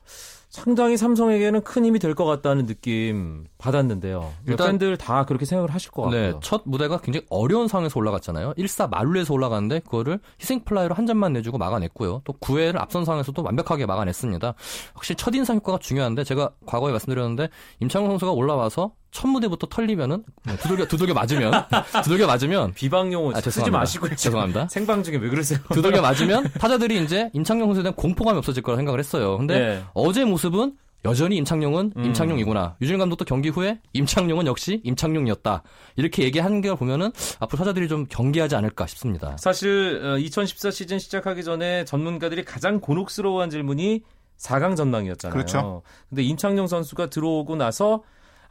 상당히 0.53 0.99
삼성에게는 0.99 1.63
큰 1.63 1.85
힘이 1.87 1.99
될 1.99 2.13
것 2.15 2.27
같다는 2.27 2.67
느낌 2.67 3.47
받았는데요. 3.57 4.31
일단- 4.47 4.67
팬들 4.73 4.99
다 4.99 5.25
그렇게 5.25 5.47
생각을 5.47 5.73
하실 5.73 5.91
것 5.91 6.11
네, 6.11 6.25
같고요. 6.25 6.41
첫 6.43 6.61
무대가 6.67 6.99
굉장히 6.99 7.25
어려운 7.31 7.69
상황에서 7.69 7.99
올라갔잖아요. 7.99 8.53
1사 8.59 8.91
만루에서 8.91 9.33
올라갔는데 9.33 9.81
그거를 9.81 10.21
희생 10.41 10.63
플라이로 10.65 10.95
한 10.95 11.07
점만 11.07 11.33
내주고 11.33 11.57
막아냈고요. 11.57 12.21
또 12.25 12.35
9회를 12.35 12.77
앞선 12.79 13.07
상황에서도 13.07 13.43
완벽하게 13.43 13.87
막아냈습니다. 13.87 14.55
확실히 14.93 15.17
첫 15.17 15.35
인상 15.35 15.57
효과가 15.57 15.79
중요한데 15.79 16.23
제가 16.25 16.51
과거에 16.67 16.91
말씀드렸는데 16.93 17.49
임창용 17.81 18.11
선수가 18.11 18.33
올라와서 18.33 18.93
첫 19.11 19.29
무대부터 19.29 19.67
털리면은 19.67 20.25
뭐 20.47 20.57
두들겨 20.57 20.87
두들겨 20.87 21.13
맞으면 21.13 21.53
두들겨 22.03 22.27
맞으면 22.27 22.73
비방 22.73 23.13
용어 23.13 23.33
아, 23.37 23.41
쓰지. 23.43 23.71
마시고요. 23.71 24.17
죄송합니다. 24.17 24.69
생방 24.69 25.03
중에 25.03 25.17
왜 25.17 25.29
그러세요? 25.29 25.59
두들겨 25.71 26.01
맞으면 26.01 26.45
타자들이 26.59 27.05
이제 27.05 27.29
임창용 27.35 27.69
선수에 27.69 27.83
대한 27.83 27.95
공포감이 27.95 28.39
없어질 28.39 28.63
거라 28.63 28.77
생각을 28.77 28.99
했어요. 28.99 29.37
근데 29.37 29.59
네. 29.59 29.85
어제 29.93 30.25
모습 30.25 30.42
은 30.45 30.77
여전히 31.05 31.37
임창용은 31.37 31.93
음. 31.97 32.05
임창용이구나. 32.05 32.77
류중일 32.81 32.99
감독도 32.99 33.25
경기 33.25 33.49
후에 33.49 33.81
임창용은 33.93 34.47
역시 34.47 34.81
임창용이었다. 34.85 35.63
이렇게 35.97 36.23
얘기하는 36.23 36.61
걸 36.61 36.77
보면은 36.77 37.11
앞으로 37.41 37.59
타자들이 37.59 37.89
좀 37.89 38.07
경계하지 38.09 38.55
않을까 38.55 38.87
싶습니다. 38.87 39.37
사실 39.37 40.01
2014 40.21 40.71
시즌 40.71 40.99
시작하기 40.99 41.43
전에 41.43 41.85
전문가들이 41.85 42.45
가장 42.45 42.81
곤혹스러워한 42.81 43.51
질문이 43.51 44.03
4강 44.39 44.77
전망이었잖아요. 44.77 45.33
그렇죠. 45.35 45.83
근데 46.09 46.23
임창용 46.23 46.67
선수가 46.67 47.11
들어오고 47.11 47.57
나서 47.57 48.03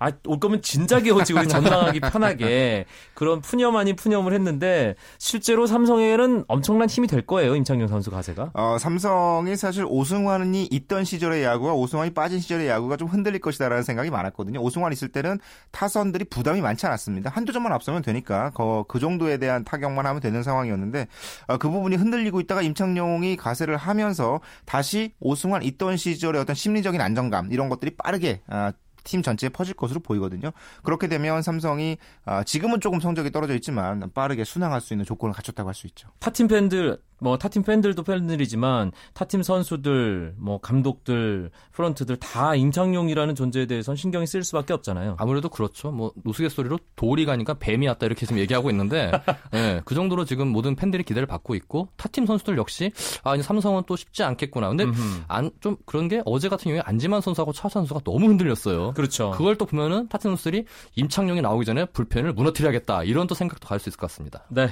아, 0.02 0.12
올 0.26 0.40
거면 0.40 0.64
진작에 0.64 1.12
오지 1.14 1.34
우리 1.34 1.48
전망하기 1.48 2.00
편하게 2.00 2.86
그런 3.14 3.40
푸념 3.40 3.76
아닌 3.76 3.96
푸념을 3.96 4.34
했는데 4.34 4.96
실제로 5.20 5.68
삼성에는 5.68 6.46
엄청난 6.48 6.90
힘이 6.90 7.06
될 7.06 7.22
거예요. 7.22 7.56
임창용 7.56 7.88
선수 7.88 8.10
가세가. 8.10 8.50
어, 8.56 8.78
삼성이 8.80 9.56
사실 9.56 9.86
오승환이 9.88 10.68
있던 10.72 11.04
시절의 11.04 11.44
야구와 11.44 11.74
오승환이 11.74 12.16
빠진 12.16 12.40
시절의 12.40 12.68
야구가 12.68 12.98
좀 12.98 13.10
흔들릴 13.10 13.42
것이다라는 13.42 13.84
생각이 13.84 14.10
많았거든요. 14.10 14.60
오승환 14.60 14.92
있을 14.92 15.10
때는 15.10 15.40
타선들이 15.70 16.26
부담이 16.26 16.62
많지 16.62 16.88
않았습니다. 16.88 17.30
한두 17.30 17.54
점만 17.54 17.72
앞서면 17.72 18.02
되니까 18.02 18.50
그, 18.56 18.84
그 18.88 19.00
정도에 19.00 19.38
대한 19.38 19.64
타격만 19.64 20.08
하면 20.08 20.20
되는 20.20 20.42
상황이었는데 20.42 21.08
어, 21.46 21.58
그 21.60 21.70
부분이 21.70 21.96
흔들리고 21.98 22.40
있다가 22.40 22.64
임창용이 22.64 23.38
가세를 23.38 23.78
하면서 23.78 24.42
다시 24.66 25.14
오승환 25.20 25.62
있던 25.62 25.96
시절의 25.96 26.42
어떤 26.42 26.56
심리적인 26.56 27.00
안정감 27.00 27.52
이런 27.52 27.70
것들이 27.70 27.92
빠르게 27.96 28.42
아, 28.48 28.74
팀 29.04 29.22
전체에 29.22 29.50
퍼질 29.50 29.74
것으로 29.74 30.00
보이거든요. 30.00 30.52
그렇게 30.84 31.08
되면 31.08 31.42
삼성이 31.42 31.98
아, 32.26 32.44
지금은 32.44 32.80
조금 32.82 33.00
성적이 33.00 33.32
떨어져 33.32 33.56
있지만 33.56 34.12
빠르게 34.14 34.44
순항할 34.44 34.82
수 34.82 34.94
있는 34.94 35.06
조건을 35.06 35.34
갖췄다고 35.34 35.68
할 35.68 35.76
수 35.76 35.88
있죠. 35.88 36.10
타팀 36.20 36.48
팬들 36.48 37.02
뭐 37.22 37.38
타팀 37.38 37.62
팬들도 37.62 38.02
팬들이지만 38.04 38.92
타팀 39.14 39.44
선수들, 39.44 40.34
뭐 40.38 40.58
감독들, 40.60 41.52
프런트들 41.72 42.18
다 42.18 42.56
임창용이라는 42.56 43.36
존재에 43.36 43.68
대해서는 43.68 43.96
신경이 43.96 44.26
쓸 44.26 44.44
수밖에 44.44 44.74
없잖아요. 44.74 45.16
아무래도 45.20 45.48
그렇죠. 45.48 45.92
뭐 45.92 46.12
우스갯소리로 46.26 46.80
돌이 46.96 47.26
가니까 47.26 47.54
뱀이 47.54 47.88
왔다 47.88 48.08
이렇게 48.08 48.26
지금 48.26 48.40
얘기하고 48.40 48.72
있는데 48.72 49.12
네, 49.52 49.82
그 49.86 49.94
정도로 49.94 50.26
지금 50.26 50.48
모든 50.48 50.76
팬들이 50.76 51.04
기대를 51.04 51.28
받고 51.28 51.54
있고 51.56 51.90
타팀 51.96 52.26
선수들 52.26 52.58
역시 52.58 52.92
아 53.24 53.36
이제 53.36 53.44
삼성은 53.44 53.84
또 53.88 53.96
쉽지 53.96 54.24
않겠구나. 54.24 54.70
근데 54.70 54.86
안 55.28 55.52
좀 55.62 55.78
그런 55.86 56.08
게 56.08 56.24
어제 56.26 56.50
같은 56.50 56.64
경우에 56.64 56.82
안지만 56.84 57.22
선수하고 57.22 57.54
차 57.54 57.70
선수가 57.70 58.00
너무 58.04 58.28
흔들렸어요. 58.30 58.94
그렇죠. 58.94 59.30
그걸 59.32 59.58
또 59.58 59.66
보면은 59.68 60.08
타팀 60.10 60.32
선수들이 60.32 60.66
임창용이 60.96 61.42
나오기 61.42 61.66
전에 61.66 61.86
불펜을 61.86 62.34
무너뜨려야겠다 62.34 63.04
이런 63.04 63.28
또 63.28 63.36
생각도 63.36 63.68
갈 63.68 63.80
수 63.80 63.90
있을 63.90 63.98
것 64.00 64.08
같습니다. 64.08 64.44
네. 64.50 64.70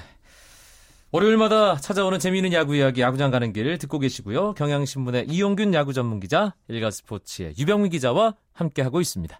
월요일마다 1.12 1.78
찾아오는 1.78 2.20
재미있는 2.20 2.54
야구 2.54 2.76
이야기 2.76 3.02
야구장 3.02 3.32
가는 3.32 3.52
길 3.52 3.80
듣고 3.80 3.98
계시고요. 3.98 4.54
경향신문의 4.54 5.26
이용균 5.28 5.74
야구 5.74 5.92
전문 5.92 6.20
기자, 6.20 6.54
일가스포츠의 6.68 7.56
유병민 7.58 7.90
기자와 7.90 8.36
함께하고 8.54 9.02
있습니다. 9.02 9.40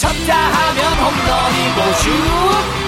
쳤다 0.00 0.34
하면 0.34 0.92
홈런이고 0.96 1.92
슛 2.00 2.10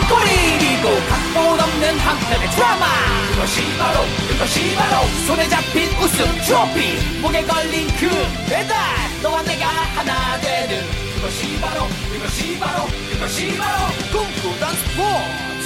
골이고 0.09 0.89
각본 1.11 1.61
없는 1.61 1.99
한편의 1.99 2.51
드라마 2.53 2.87
그것이 3.35 3.61
바로 3.79 4.01
그것이 4.31 4.75
바로 4.75 5.07
손에 5.27 5.49
잡힌 5.51 5.91
우승 6.03 6.25
트로피 6.47 7.21
목에 7.21 7.43
걸린 7.45 7.87
그 7.99 8.09
배달 8.49 8.77
너와 9.23 9.43
내가 9.43 9.67
하나 9.67 10.41
되는 10.41 10.81
그것이 11.15 11.61
바로 11.61 11.87
그것이 12.11 12.59
바로 12.59 12.87
그것이 13.13 13.57
바로 13.59 13.93
꿈꾸던 14.11 14.75
스포츠 14.77 15.62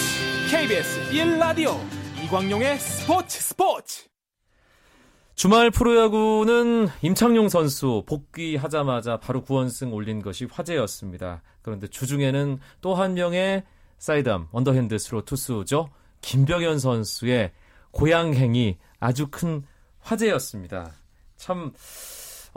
KBS 0.49 1.11
1라디오 1.11 1.75
이광용의 2.25 2.79
스포츠 2.79 3.41
스포츠 3.41 4.07
주말 5.35 5.73
프로야구는 5.73 6.87
임창용 7.03 7.49
선수 7.49 8.05
복귀하자마자 8.07 9.19
바로 9.19 9.43
9원승 9.43 9.93
올린 9.93 10.23
것이 10.23 10.47
화제였습니다. 10.49 11.43
그런데 11.63 11.89
주중에는 11.89 12.61
또 12.81 12.95
한 12.95 13.15
명의 13.15 13.65
사이드암 13.99 14.47
언더핸드 14.53 14.97
스로 14.99 15.25
투수죠. 15.25 15.91
김병현 16.21 16.79
선수의 16.79 17.53
고향행이 17.91 18.79
아주 19.01 19.27
큰 19.29 19.65
화제였습니다. 19.99 20.93
참 21.37 21.73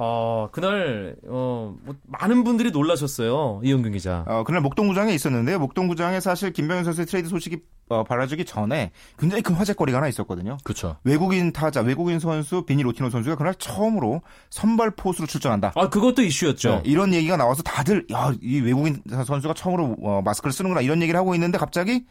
어, 0.02 0.48
그날 0.54 1.18
어, 1.28 1.76
뭐 1.84 1.94
많은 2.08 2.46
분들이 2.46 2.72
놀라셨어요. 2.72 3.60
이영균 3.66 3.92
기자. 3.92 4.24
어, 4.28 4.46
그날 4.46 4.62
목동구장에 4.62 5.14
있었는데요. 5.14 5.60
목동구장에 5.60 6.22
사실 6.22 6.54
김병현 6.54 6.86
선수의 6.86 7.06
트레이드 7.06 7.28
소식이 7.28 7.58
어, 7.90 8.06
알려지기 8.06 8.46
전에 8.46 8.92
굉장히 9.18 9.44
큰 9.44 9.56
화제거리가 9.56 9.98
하나 9.98 10.08
있었거든요. 10.08 10.58
그렇죠. 10.64 10.96
외국인 11.04 11.52
타자, 11.52 11.82
외국인 11.82 12.20
선수 12.20 12.62
비니 12.62 12.82
로티노 12.82 13.10
선수가 13.10 13.36
그날 13.36 13.54
처음으로 13.56 14.22
선발 14.50 14.92
포수로 14.92 15.28
출전한다. 15.28 15.74
아, 15.76 15.90
그것도 15.90 16.22
이슈였죠. 16.22 16.76
네, 16.76 16.82
이런 16.86 17.14
얘기가 17.14 17.36
나와서 17.36 17.62
다들 17.64 18.06
야, 18.14 18.32
이 18.42 18.62
외국인 18.62 19.02
선수가 19.10 19.54
처음으로 19.54 19.98
어, 20.02 20.22
마스크를 20.24 20.54
쓰는구나 20.54 20.80
이런 20.80 21.02
얘기를 21.02 21.20
하고 21.20 21.36
있는데 21.36 21.58
갑자기 21.58 22.06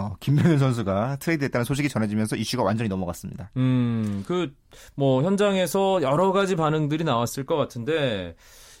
어, 0.00 0.16
김병현 0.20 0.58
선수가 0.58 1.16
트레이드했다는 1.20 1.64
소식이 1.64 1.88
전해지면서 1.88 2.36
이슈가 2.36 2.62
완전히 2.62 2.88
넘어갔습니다. 2.88 3.50
음, 3.56 4.24
그, 4.26 4.52
뭐, 4.94 5.22
현장에서 5.22 6.00
여러 6.02 6.32
가지 6.32 6.56
반응들이 6.56 7.04
나왔을 7.04 7.44
것 7.44 7.56
같은데, 7.56 8.34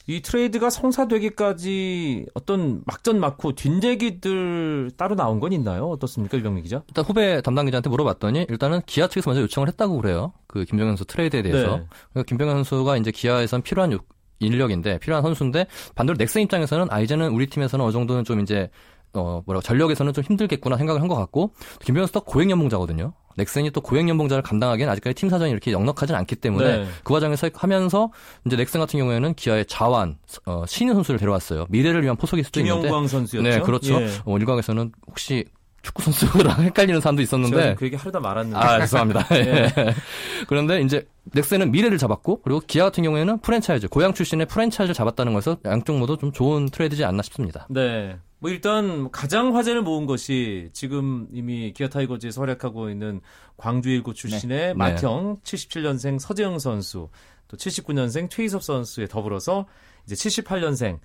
이 0.06 0.22
트레이드가 0.22 0.70
성사되기까지 0.70 2.26
어떤 2.34 2.82
막전 2.86 3.20
막후 3.20 3.54
뒷얘기들 3.54 4.90
따로 4.96 5.14
나온 5.14 5.40
건 5.40 5.52
있나요? 5.52 5.88
어떻습니까, 5.88 6.36
유병민 6.38 6.62
기자? 6.64 6.82
일단 6.88 7.04
후배 7.04 7.40
담당 7.42 7.66
기자한테 7.66 7.90
물어봤더니 7.90 8.46
일단은 8.48 8.80
기아 8.86 9.06
측에서 9.08 9.30
먼저 9.30 9.42
요청을 9.42 9.68
했다고 9.68 10.00
그래요. 10.00 10.32
그 10.46 10.64
김병현 10.64 10.92
선수 10.96 11.04
트레이드에 11.04 11.42
대해서. 11.42 11.76
네. 11.76 11.86
그러니까 12.12 12.28
김병현 12.28 12.56
선수가 12.64 12.96
이제 12.96 13.10
기아에선 13.10 13.62
필요한 13.62 13.92
요- 13.92 13.98
인력인데 14.40 14.98
필요한 14.98 15.22
선수인데 15.22 15.66
반대로 15.94 16.16
넥슨 16.16 16.40
입장에서는 16.42 16.86
아 16.90 17.00
이제는 17.00 17.30
우리 17.30 17.46
팀에서는 17.46 17.84
어느 17.84 17.92
정도는 17.92 18.24
좀 18.24 18.40
이제 18.40 18.70
어 19.14 19.42
뭐라고 19.46 19.62
전력에서는 19.62 20.12
좀 20.12 20.22
힘들겠구나 20.24 20.76
생각을 20.76 21.00
한 21.00 21.08
것 21.08 21.16
같고 21.16 21.52
김병현 21.84 22.06
선수가 22.06 22.24
고액 22.26 22.50
연봉자거든요. 22.50 23.12
넥슨이 23.36 23.70
또 23.70 23.80
고액 23.80 24.08
연봉자를 24.08 24.42
감당하기에는 24.42 24.92
아직까지 24.92 25.14
팀 25.14 25.28
사정이 25.30 25.50
이렇게 25.50 25.70
넉넉하진 25.72 26.14
않기 26.14 26.36
때문에 26.36 26.78
네. 26.78 26.86
그 27.04 27.12
과정에서 27.12 27.48
하면서 27.54 28.12
이제 28.46 28.56
넥슨 28.56 28.80
같은 28.80 28.98
경우에는 29.00 29.34
기아의 29.34 29.66
자완 29.66 30.18
어, 30.46 30.64
신인 30.66 30.94
선수를 30.94 31.18
데려왔어요. 31.18 31.66
미래를 31.70 32.02
위한 32.02 32.16
포석일 32.16 32.44
수도 32.44 32.60
있는데 32.60 32.82
김영광 32.82 33.08
선수였죠. 33.08 33.48
네 33.48 33.60
그렇죠. 33.60 33.94
예. 34.00 34.08
어, 34.24 34.36
일각에서는 34.36 34.92
혹시 35.08 35.44
축구 35.82 36.02
선수랑 36.02 36.60
헷갈리는 36.64 37.00
사람도 37.00 37.22
있었는데 37.22 37.74
그 37.76 37.86
얘기 37.86 37.96
하려다 37.96 38.20
말았는데. 38.20 38.58
아, 38.58 38.78
죄송합니다. 38.80 39.26
예. 39.36 39.72
그런데 40.46 40.82
이제 40.82 41.06
넥센은 41.32 41.70
미래를 41.70 41.96
잡았고 41.98 42.42
그리고 42.42 42.60
기아 42.66 42.84
같은 42.84 43.02
경우에는 43.04 43.38
프랜차이즈 43.40 43.88
고향 43.88 44.12
출신의 44.12 44.46
프랜차이즈를 44.46 44.94
잡았다는 44.94 45.32
것에서 45.32 45.56
양쪽 45.64 45.96
모두 45.98 46.16
좀 46.18 46.32
좋은 46.32 46.66
트레이드지 46.68 47.04
않나 47.04 47.22
싶습니다. 47.22 47.66
네. 47.70 48.18
뭐 48.40 48.50
일단 48.50 49.10
가장 49.10 49.54
화제를 49.54 49.82
모은 49.82 50.06
것이 50.06 50.70
지금 50.72 51.28
이미 51.30 51.72
기아 51.72 51.88
타이거즈에서 51.88 52.40
활약하고 52.40 52.90
있는 52.90 53.20
광주 53.56 53.90
일고 53.90 54.14
출신의 54.14 54.74
맏형 54.74 55.40
77년생 55.44 56.18
서재응 56.18 56.58
선수, 56.58 57.10
또 57.48 57.56
79년생 57.56 58.30
최희섭 58.30 58.62
선수에 58.62 59.06
더불어서 59.06 59.66
이제 60.06 60.14
78년생 60.14 61.00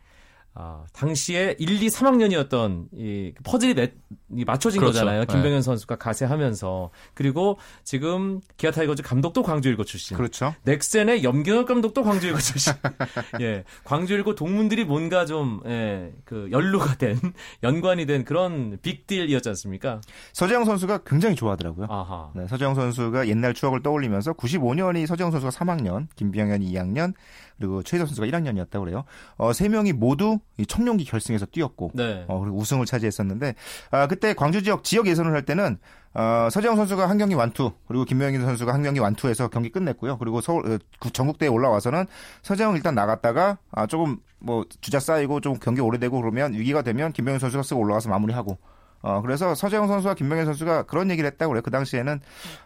아, 0.57 0.85
당시에 0.93 1.57
1, 1.59 1.83
2, 1.83 1.87
3학년이었던 1.87 2.87
이 2.93 3.33
퍼즐이 3.43 3.73
매, 3.73 3.91
이 4.33 4.45
맞춰진 4.45 4.79
그렇죠. 4.79 4.99
거잖아요. 4.99 5.25
네. 5.25 5.25
김병현 5.25 5.61
선수가 5.61 5.97
가세하면서 5.97 6.91
그리고 7.13 7.59
지금 7.83 8.39
기아 8.55 8.71
타이거즈 8.71 9.03
감독도 9.03 9.43
광주 9.43 9.67
일고 9.67 9.83
출신. 9.83 10.15
그렇죠. 10.15 10.55
넥센의 10.63 11.25
염경엽 11.25 11.67
감독도 11.67 12.03
광주 12.03 12.27
일고 12.27 12.39
출신. 12.39 12.71
예, 13.41 13.65
광주 13.83 14.13
일고 14.13 14.35
동문들이 14.35 14.85
뭔가 14.85 15.25
좀 15.25 15.59
예, 15.65 16.13
그 16.23 16.47
연루가 16.51 16.95
된 16.95 17.19
연관이 17.63 18.05
된 18.05 18.23
그런 18.23 18.77
빅딜이었지 18.81 19.49
않습니까? 19.49 19.99
서재영 20.31 20.63
선수가 20.63 20.99
굉장히 21.05 21.35
좋아하더라고요. 21.35 21.87
아하. 21.89 22.31
네, 22.33 22.47
서재영 22.47 22.75
선수가 22.75 23.27
옛날 23.27 23.53
추억을 23.53 23.83
떠올리면서 23.83 24.31
95년이 24.31 25.05
서재영 25.05 25.31
선수가 25.31 25.51
3학년, 25.51 26.07
김병현이 26.15 26.71
2학년, 26.71 27.13
그리고 27.57 27.83
최희섭 27.83 28.07
선수가 28.09 28.27
1학년이었다고 28.27 28.79
그래요. 28.83 29.03
어, 29.37 29.53
세 29.53 29.69
명이 29.69 29.93
모두 29.93 30.39
이 30.57 30.65
청룡기 30.65 31.05
결승에서 31.05 31.45
뛰었고, 31.45 31.91
네. 31.93 32.25
어, 32.27 32.39
그리고 32.39 32.57
우승을 32.57 32.85
차지했었는데, 32.85 33.55
아, 33.91 34.07
그때 34.07 34.33
광주 34.33 34.61
지역, 34.61 34.83
지역 34.83 35.07
예선을 35.07 35.31
할 35.33 35.43
때는, 35.45 35.77
어, 36.13 36.47
서재영 36.51 36.75
선수가 36.75 37.09
한 37.09 37.17
경기 37.17 37.35
완투, 37.35 37.71
그리고 37.87 38.05
김명희 38.05 38.37
선수가 38.39 38.73
한 38.73 38.83
경기 38.83 38.99
완투해서 38.99 39.47
경기 39.49 39.69
끝냈고요. 39.69 40.17
그리고 40.17 40.41
서울, 40.41 40.65
어, 40.73 40.77
구- 40.99 41.11
전국대회 41.11 41.49
올라와서는 41.49 42.05
서재영 42.41 42.75
일단 42.75 42.95
나갔다가, 42.95 43.57
아, 43.71 43.87
조금 43.87 44.17
뭐 44.39 44.65
주자 44.81 44.99
쌓이고 44.99 45.39
좀 45.41 45.55
경기 45.59 45.81
오래되고 45.81 46.19
그러면 46.21 46.53
위기가 46.53 46.81
되면 46.81 47.11
김명희 47.13 47.39
선수가 47.39 47.63
쓰고 47.63 47.81
올라와서 47.81 48.09
마무리하고, 48.09 48.57
어, 49.01 49.21
그래서 49.21 49.55
서재영 49.55 49.87
선수와 49.87 50.13
김명현 50.15 50.45
선수가 50.45 50.83
그런 50.83 51.09
얘기를 51.11 51.29
했다고 51.31 51.51
그래요. 51.51 51.61
그 51.61 51.69
당시에는 51.71 52.19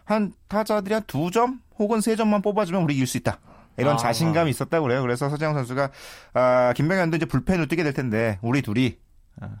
한 0.04 0.32
타자들이 0.48 0.94
한 0.94 1.02
두 1.06 1.30
점 1.30 1.60
혹은 1.78 2.00
세 2.00 2.16
점만 2.16 2.42
뽑아주면 2.42 2.82
우리 2.82 2.94
이길 2.94 3.06
수 3.06 3.16
있다. 3.18 3.38
이런 3.80 3.94
아. 3.94 3.96
자신감이 3.96 4.50
있었다고 4.50 4.84
그래요. 4.84 5.02
그래서 5.02 5.28
서재영 5.28 5.54
선수가 5.54 5.90
아, 6.34 6.72
김병현도 6.76 7.16
이제 7.16 7.26
불펜으로 7.26 7.66
뛰게 7.66 7.82
될 7.82 7.92
텐데 7.92 8.38
우리 8.42 8.62
둘이 8.62 8.98
아, 9.40 9.60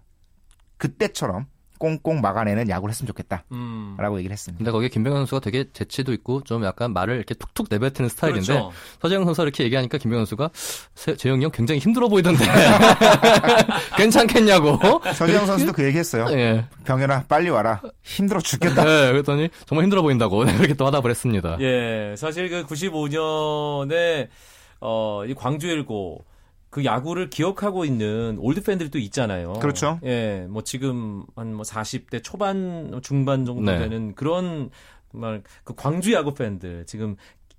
그때처럼 0.76 1.46
꽁꽁 1.80 2.20
막아내는 2.20 2.68
야구를 2.68 2.92
했으면 2.92 3.06
좋겠다라고 3.08 3.44
음. 3.52 3.96
얘기를 4.18 4.32
했습니다. 4.32 4.58
근데 4.58 4.70
거기에 4.70 4.88
김병현 4.90 5.20
선수가 5.20 5.40
되게 5.40 5.64
재치도 5.72 6.12
있고 6.12 6.42
좀 6.44 6.62
약간 6.64 6.92
말을 6.92 7.16
이렇게 7.16 7.34
툭툭 7.34 7.66
내뱉는 7.70 8.08
스타일인데 8.10 8.46
그렇죠. 8.46 8.70
서재응 9.02 9.24
선수가 9.24 9.42
이렇게 9.44 9.64
얘기하니까 9.64 9.98
김병현 9.98 10.26
선수가 10.26 10.50
세- 10.94 11.16
재응이 11.16 11.42
형 11.42 11.50
굉장히 11.50 11.80
힘들어 11.80 12.08
보이던데 12.08 12.44
괜찮겠냐고. 13.96 14.78
서재응 15.14 15.46
선수도 15.46 15.72
그 15.72 15.84
얘기했어요. 15.84 16.26
예. 16.30 16.66
병현아 16.84 17.24
빨리 17.28 17.48
와라. 17.50 17.80
힘들어 18.02 18.40
죽겠다. 18.40 18.84
네, 18.84 19.10
그랬더니 19.12 19.48
정말 19.66 19.84
힘들어 19.84 20.02
보인다고 20.02 20.38
그렇게 20.44 20.74
또 20.74 20.86
화답을 20.86 21.10
했습니다. 21.10 21.56
예, 21.60 22.14
사실 22.16 22.48
그 22.50 22.66
95년에 22.66 24.28
어, 24.80 25.22
이 25.26 25.34
광주 25.34 25.66
일고 25.68 26.24
그 26.70 26.84
야구를 26.84 27.30
기억하고 27.30 27.84
있는 27.84 28.36
올드 28.38 28.62
팬들도 28.62 28.98
있잖아요. 28.98 29.54
그렇죠. 29.54 29.98
예, 30.04 30.46
뭐 30.48 30.62
지금 30.62 31.24
한 31.34 31.48
뭐 31.54 31.62
40대 31.64 32.22
초반 32.22 33.00
중반 33.02 33.44
정도 33.44 33.70
네. 33.70 33.78
되는 33.80 34.14
그런 34.14 34.70
정말 35.10 35.42
그 35.64 35.74
광주 35.74 36.12
야구 36.12 36.32
팬들 36.32 36.86
지금 36.86 37.16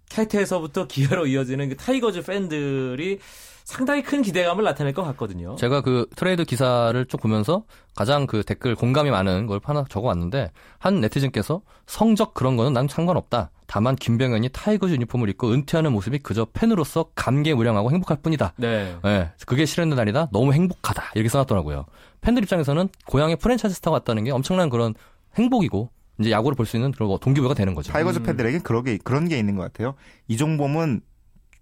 해태에서부터 0.10 0.88
기아로 0.88 1.28
이어지는 1.28 1.70
그 1.70 1.78
타이거즈 1.78 2.24
팬들이 2.24 3.20
상당히 3.64 4.02
큰 4.04 4.22
기대감을 4.22 4.64
나타낼 4.64 4.94
것 4.94 5.04
같거든요. 5.04 5.56
제가 5.56 5.82
그 5.82 6.08
트레이드 6.16 6.44
기사를 6.46 7.06
쭉 7.06 7.18
보면서 7.22 7.64
가장 7.96 8.28
그 8.28 8.44
댓글 8.44 8.76
공감이 8.76 9.10
많은 9.12 9.48
걸 9.48 9.60
하나 9.64 9.84
적어왔는데 9.90 10.52
한 10.80 11.00
네티즌께서 11.02 11.62
성적 11.86 12.34
그런 12.34 12.56
거는 12.58 12.74
난 12.74 12.88
상관없다. 12.88 13.52
다만 13.68 13.96
김병현이 13.96 14.50
타이거즈 14.50 14.94
유니폼을 14.94 15.30
입고 15.30 15.52
은퇴하는 15.54 15.92
모습이 15.94 16.20
그저 16.20 16.46
팬으로서 16.54 17.06
감개무량하고 17.16 17.92
행복할 17.92 18.18
뿐이다. 18.22 18.54
네. 18.58 18.96
예, 19.06 19.32
그게 19.46 19.66
실현된 19.66 19.96
날이다. 19.96 20.30
너무 20.34 20.52
행복하다. 20.54 21.12
이렇게 21.16 21.30
써놨더라고요. 21.30 21.86
팬들 22.20 22.44
입장에서는 22.44 22.90
고향에 23.08 23.36
프랜차이즈 23.38 23.76
스타가 23.76 23.96
왔다는 23.96 24.26
게 24.26 24.32
엄청난 24.32 24.70
그런 24.70 24.94
행복이고 25.36 25.90
이제 26.20 26.30
야구를 26.32 26.56
볼 26.56 26.66
수 26.66 26.76
있는 26.76 26.92
그런 26.92 27.08
뭐 27.08 27.18
동기부여가 27.18 27.56
되는 27.56 27.74
거죠. 27.74 27.92
타이거즈 27.94 28.22
팬들에게 28.24 28.60
그러게 28.60 28.98
그런 29.04 29.28
게 29.28 29.40
있는 29.40 29.56
것 29.56 29.64
같아요. 29.64 29.96
이종범은 30.28 31.02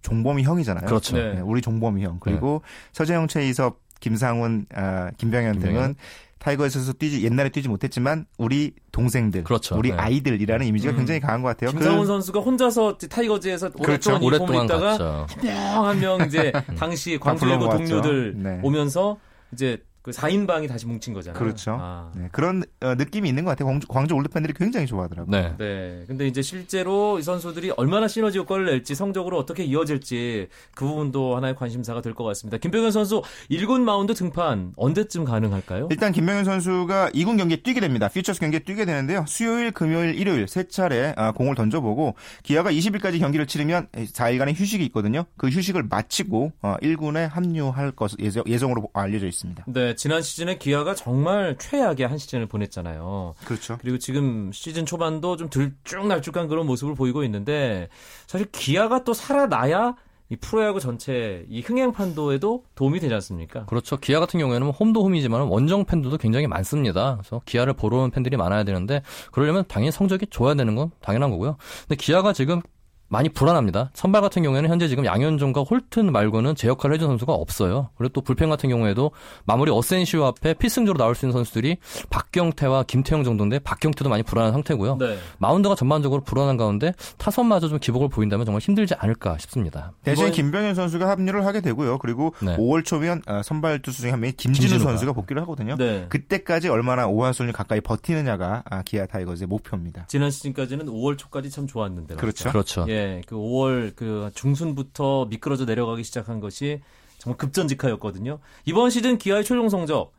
종범이 0.02 0.44
형이잖아요. 0.44 0.86
그렇죠. 0.86 1.18
네. 1.18 1.40
우리 1.42 1.62
종범이 1.62 2.04
형. 2.04 2.18
그리고 2.20 2.62
서재응, 2.94 3.28
최희섭, 3.28 3.80
김상훈, 4.00 4.66
아, 4.74 5.12
김병현 5.18 5.54
김병현. 5.54 5.76
등은 5.76 5.96
타이거즈에서 6.40 6.94
뛰지 6.94 7.26
옛날에 7.26 7.50
뛰지 7.50 7.68
못했지만 7.68 8.26
우리 8.38 8.74
동생들, 8.94 9.44
그렇죠. 9.44 9.78
우리 9.78 9.92
네. 9.92 9.98
아이들이라는 9.98 10.66
이미지가 10.68 10.94
음. 10.94 10.98
굉장히 10.98 11.20
강한 11.20 11.42
것 11.42 11.50
같아요. 11.50 11.72
김상훈 11.72 12.00
그- 12.00 12.06
선수가 12.08 12.40
혼자서 12.40 12.98
타이거즈에서 12.98 13.72
그렇죠. 13.72 14.18
오랫동안 14.22 14.64
입다가 14.64 14.98
갔죠. 14.98 15.26
한명 15.30 15.86
한 15.86 16.00
명 16.00 16.22
이제 16.28 16.52
당시 16.80 17.18
광주일고 17.20 17.68
불러모았죠. 17.68 18.02
동료들 18.02 18.34
네. 18.42 18.60
오면서 18.64 19.18
이제 19.52 19.80
그 20.12 20.18
4인방이 20.18 20.68
다시 20.68 20.86
뭉친 20.88 21.14
거잖아요. 21.14 21.38
그렇죠. 21.40 21.78
아. 21.80 22.12
네, 22.16 22.28
그런 22.32 22.64
어, 22.82 22.96
느낌이 22.96 23.28
있는 23.30 23.44
것 23.46 23.52
같아요. 23.52 23.68
광주, 23.68 23.88
광주 23.88 24.14
올드 24.16 24.30
팬들이 24.30 24.54
굉장히 24.54 24.86
좋아하더라고요. 24.88 25.32
네. 25.32 25.54
네. 25.58 26.04
근데 26.08 26.28
이제 26.28 26.42
실제로 26.42 27.20
이 27.20 27.22
선수들이 27.22 27.72
얼마나 27.78 28.08
시너지 28.08 28.38
효과를 28.40 28.66
낼지 28.66 28.96
성적으로 28.96 29.38
어떻게 29.38 29.64
이어질지 29.64 30.48
그 30.76 30.86
부분도 30.86 31.36
하나의 31.36 31.56
관심사가 31.56 32.02
될 32.02 32.14
것 32.14 32.24
같습니다. 32.24 32.58
김병현 32.58 32.92
선수 32.92 33.22
1군 33.52 33.82
마운드 33.82 34.14
등판 34.16 34.74
언제쯤 34.76 35.26
가능할까요? 35.26 35.88
일단 35.92 36.12
김병현 36.12 36.44
선수가 36.44 37.12
2군 37.12 37.38
경기에 37.38 37.58
뛰게 37.58 37.80
됩니다. 37.80 38.08
퓨처스 38.10 38.40
경기에 38.40 38.60
뛰게 38.60 38.86
되는데요. 38.86 39.24
수요일, 39.28 39.72
금요일, 39.72 40.16
일요일 40.16 40.48
세 40.48 40.68
차례 40.68 41.14
아, 41.16 41.32
공을 41.32 41.54
던져보고 41.56 42.16
기아가 42.44 42.72
20일까지 42.72 43.20
경기를 43.20 43.46
치르면 43.46 43.88
4일간의 43.94 44.56
휴식이 44.60 44.84
있거든요. 44.86 45.26
그 45.38 45.48
휴식을 45.50 45.84
마치고 45.90 46.52
1군에 46.62 47.30
합류할 47.30 47.92
것 47.92 48.12
예정, 48.20 48.44
예정으로 48.48 48.90
알려져 48.94 49.28
있습니다. 49.28 49.66
네, 49.68 49.96
지난 50.00 50.22
시즌에 50.22 50.58
기아가 50.58 50.96
정말 50.96 51.58
최악의 51.60 52.08
한 52.08 52.18
시즌을 52.18 52.46
보냈잖아요. 52.46 53.34
그렇죠. 53.44 53.78
그리고 53.82 53.98
지금 53.98 54.50
시즌 54.54 54.86
초반도 54.86 55.36
좀 55.36 55.50
들쭉날쭉한 55.50 56.48
그런 56.48 56.66
모습을 56.68 56.96
보이고 56.96 57.22
있는데 57.26 57.90
사실 58.26 58.48
기아가 58.50 59.04
또 59.04 59.14
살아나야 59.14 59.96
이 60.30 60.38
프로야구 60.38 60.80
전체 60.80 61.46
이 61.50 61.60
흥행 61.60 61.92
판도에도 61.92 62.64
도움이 62.76 63.02
되지 63.02 63.14
않습니까? 63.16 63.66
그렇죠. 63.66 63.98
기아 63.98 64.22
같은 64.22 64.40
경우에는 64.40 64.70
홈도 64.70 65.04
홈이지만 65.04 65.42
원정 65.42 65.84
팬들도 65.84 66.18
굉장히 66.18 66.48
많습니다. 66.48 67.18
그래서 67.18 67.42
기아를 67.44 67.74
보러 67.74 67.98
오는 67.98 68.10
팬들이 68.10 68.38
많아야 68.38 68.64
되는데 68.64 69.02
그러려면 69.34 69.66
당연히 69.68 69.92
성적이 69.92 70.28
좋아야 70.28 70.54
되는 70.54 70.76
건 70.76 70.92
당연한 71.02 71.30
거고요. 71.30 71.58
근데 71.90 71.98
기아가 71.98 72.32
지금 72.32 72.62
많이 73.12 73.28
불안합니다. 73.30 73.90
선발 73.94 74.22
같은 74.22 74.44
경우에는 74.44 74.70
현재 74.70 74.88
지금 74.88 75.04
양현종과 75.06 75.62
홀튼 75.62 76.12
말고는 76.12 76.56
제 76.56 76.68
역할을 76.68 76.96
해준 76.96 77.08
선수가 77.10 77.34
없어요. 77.34 77.90
그리고 77.98 78.14
또 78.14 78.22
불펜 78.22 78.50
같은 78.50 78.70
경우에도 78.70 79.12
마무리 79.46 79.72
어센시오 79.72 80.26
앞에 80.26 80.54
필승조로 80.54 80.98
나올 80.98 81.16
수 81.16 81.26
있는 81.26 81.34
선수들이 81.34 81.78
박경태와 82.12 82.84
김태형 82.84 83.24
정도인데 83.24 83.60
박경태도 83.60 84.10
많이 84.10 84.24
불안한 84.24 84.52
상태고요. 84.54 84.98
네. 84.98 85.18
마운드가 85.40 85.76
전반적으로 85.76 86.22
불안한 86.24 86.58
가운데 86.58 86.94
타선마저 87.18 87.68
좀 87.70 87.80
기복을 87.80 88.10
보인다면 88.10 88.46
정말 88.46 88.62
힘들지 88.62 88.94
않을까 88.98 89.38
싶습니다. 89.40 89.94
대신 90.04 90.26
이번- 90.26 90.34
김병현 90.36 90.76
선수가 90.76 91.08
합류를 91.10 91.46
하게 91.46 91.62
되고요. 91.62 91.98
그리고 91.98 92.34
네. 92.42 92.56
5월 92.58 92.86
초면 92.86 93.22
아, 93.26 93.42
선발 93.42 93.82
투수 93.82 94.02
중에 94.02 94.12
한 94.12 94.20
명이 94.20 94.34
김진우 94.34 94.68
김진우가. 94.68 94.92
선수가 94.92 95.14
복귀를 95.14 95.42
하거든요. 95.44 95.76
네. 95.78 96.06
그때까지 96.10 96.70
얼마나 96.70 97.08
5한순위 97.08 97.54
가까이 97.54 97.82
버티느냐가 97.82 98.64
아, 98.70 98.82
기아 98.84 99.06
타이거즈의 99.06 99.48
목표입니다. 99.48 100.06
지난 100.08 100.30
시즌까지는 100.32 100.86
5월 100.88 101.18
초까지 101.18 101.50
참 101.50 101.66
좋았는데. 101.68 102.16
그렇죠. 102.16 102.50
그렇죠. 102.50 102.86
예, 102.90 102.99
그 103.28 103.36
5월 103.36 103.96
그 103.96 104.30
중순부터 104.36 105.26
미끄러져 105.26 105.66
내려가기 105.66 106.04
시작한 106.04 106.40
것이 106.40 106.82
정말 107.18 107.38
급전직하였거든요. 107.38 108.40
이번 108.66 108.90
시즌 108.90 109.18
기아의 109.18 109.44
최종 109.44 109.70
성적 109.70 110.14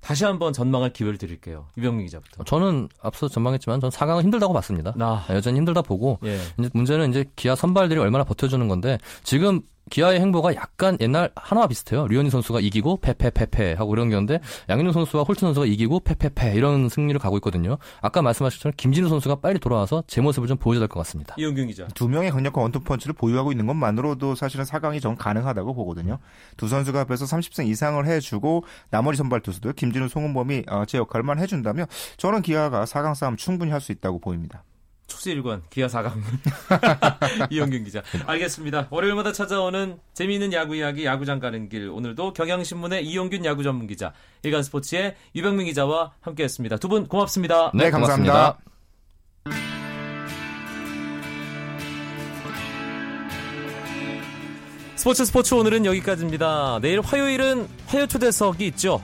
다시 0.00 0.24
한번 0.24 0.52
전망할 0.52 0.92
기회를 0.92 1.16
드릴게요. 1.16 1.66
유병민 1.78 2.04
기자부터. 2.06 2.44
저는 2.44 2.88
앞서 3.00 3.26
전망했지만 3.26 3.80
전 3.80 3.88
4강은 3.90 4.22
힘들다고 4.22 4.52
봤습니다. 4.52 4.92
나. 4.96 5.24
여전히 5.30 5.56
힘들다 5.56 5.80
보고 5.80 6.18
예. 6.24 6.38
이제 6.58 6.68
문제는 6.74 7.08
이제 7.08 7.24
기아 7.36 7.54
선발들이 7.56 7.98
얼마나 7.98 8.22
버텨주는 8.22 8.68
건데 8.68 8.98
지금 9.22 9.62
기아의 9.90 10.18
행보가 10.20 10.54
약간 10.54 10.96
옛날 11.00 11.30
하나와 11.36 11.66
비슷해요. 11.66 12.06
류현진 12.08 12.30
선수가 12.30 12.60
이기고 12.60 12.98
패패패패 12.98 13.74
하고 13.74 13.94
이런 13.94 14.10
건데 14.10 14.40
양현종 14.68 14.92
선수와 14.92 15.24
홀튼 15.24 15.48
선수가 15.48 15.66
이기고 15.66 16.00
패패패 16.00 16.54
이런 16.54 16.88
승리를 16.88 17.18
가고 17.20 17.36
있거든요. 17.38 17.76
아까 18.00 18.22
말씀하신 18.22 18.58
것처럼 18.58 18.74
김진우 18.76 19.08
선수가 19.08 19.36
빨리 19.36 19.58
돌아와서 19.58 20.02
제 20.06 20.20
모습을 20.20 20.48
좀 20.48 20.56
보여줘야 20.56 20.80
될 20.80 20.88
것 20.88 21.00
같습니다. 21.00 21.34
이용균 21.38 21.66
기자. 21.66 21.86
두 21.94 22.08
명의 22.08 22.30
강력한 22.30 22.62
원투펀치를 22.62 23.14
보유하고 23.14 23.52
있는 23.52 23.66
것만으로도 23.66 24.34
사실은 24.34 24.64
4강이 24.64 25.00
전 25.02 25.16
가능하다고 25.16 25.74
보거든요. 25.74 26.18
두 26.56 26.66
선수가 26.68 27.00
앞에서 27.02 27.26
30승 27.26 27.66
이상을 27.68 28.04
해주고 28.06 28.64
나머지 28.90 29.18
선발 29.18 29.40
투수들 29.40 29.74
김진우, 29.74 30.08
송은범이 30.08 30.64
어, 30.68 30.84
제 30.86 30.98
역할만 30.98 31.38
해준다면 31.38 31.86
저는 32.16 32.42
기아가 32.42 32.84
4강 32.84 33.14
싸움 33.14 33.36
충분히 33.36 33.70
할 33.70 33.80
수 33.80 33.92
있다고 33.92 34.18
보입니다. 34.18 34.64
축제일관 35.06 35.62
기아 35.70 35.86
4강. 35.86 36.12
이용균 37.50 37.84
기자. 37.84 38.02
알겠습니다. 38.26 38.88
월요일마다 38.90 39.32
찾아오는 39.32 39.98
재미있는 40.14 40.52
야구 40.52 40.74
이야기 40.76 41.04
야구장 41.04 41.38
가는 41.40 41.68
길. 41.68 41.88
오늘도 41.90 42.32
경향신문의 42.32 43.04
이용균 43.06 43.44
야구 43.44 43.62
전문 43.62 43.86
기자 43.86 44.12
일간스포츠의 44.42 45.14
유병민 45.34 45.66
기자와 45.66 46.12
함께 46.20 46.44
했습니다. 46.44 46.76
두 46.78 46.88
분 46.88 47.06
고맙습니다. 47.06 47.70
네, 47.74 47.90
감사합니다. 47.90 48.58
스포츠 54.96 55.24
스포츠 55.24 55.54
오늘은 55.54 55.84
여기까지입니다. 55.86 56.78
내일 56.80 57.00
화요일은 57.00 57.68
화요 57.86 58.06
초대석이 58.06 58.66
있죠. 58.68 59.02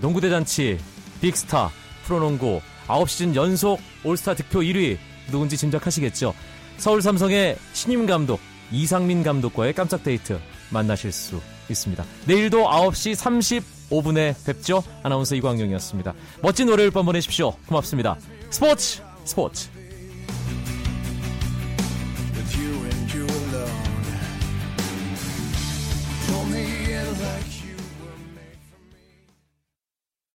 농구 0.00 0.20
대잔치 0.20 0.78
빅스타 1.20 1.70
프로농구 2.04 2.60
9시즌 2.86 3.34
연속 3.34 3.80
올스타 4.04 4.34
득표 4.34 4.60
1위 4.60 4.98
누군지 5.30 5.56
짐작하시겠죠 5.56 6.34
서울 6.76 7.02
삼성의 7.02 7.56
신임 7.72 8.06
감독 8.06 8.40
이상민 8.70 9.22
감독과의 9.22 9.72
깜짝 9.72 10.02
데이트 10.02 10.38
만나실 10.70 11.12
수 11.12 11.40
있습니다. 11.70 12.04
내일도 12.26 12.64
9시 12.64 13.62
35분에 13.90 14.34
뵙죠. 14.44 14.82
아나운서 15.02 15.34
이광용이었습니다. 15.36 16.14
멋진 16.42 16.68
월요일 16.68 16.90
밤 16.90 17.06
보내십시오. 17.06 17.52
고맙습니다. 17.66 18.16
스포츠 18.50 19.02
스포츠 19.24 19.73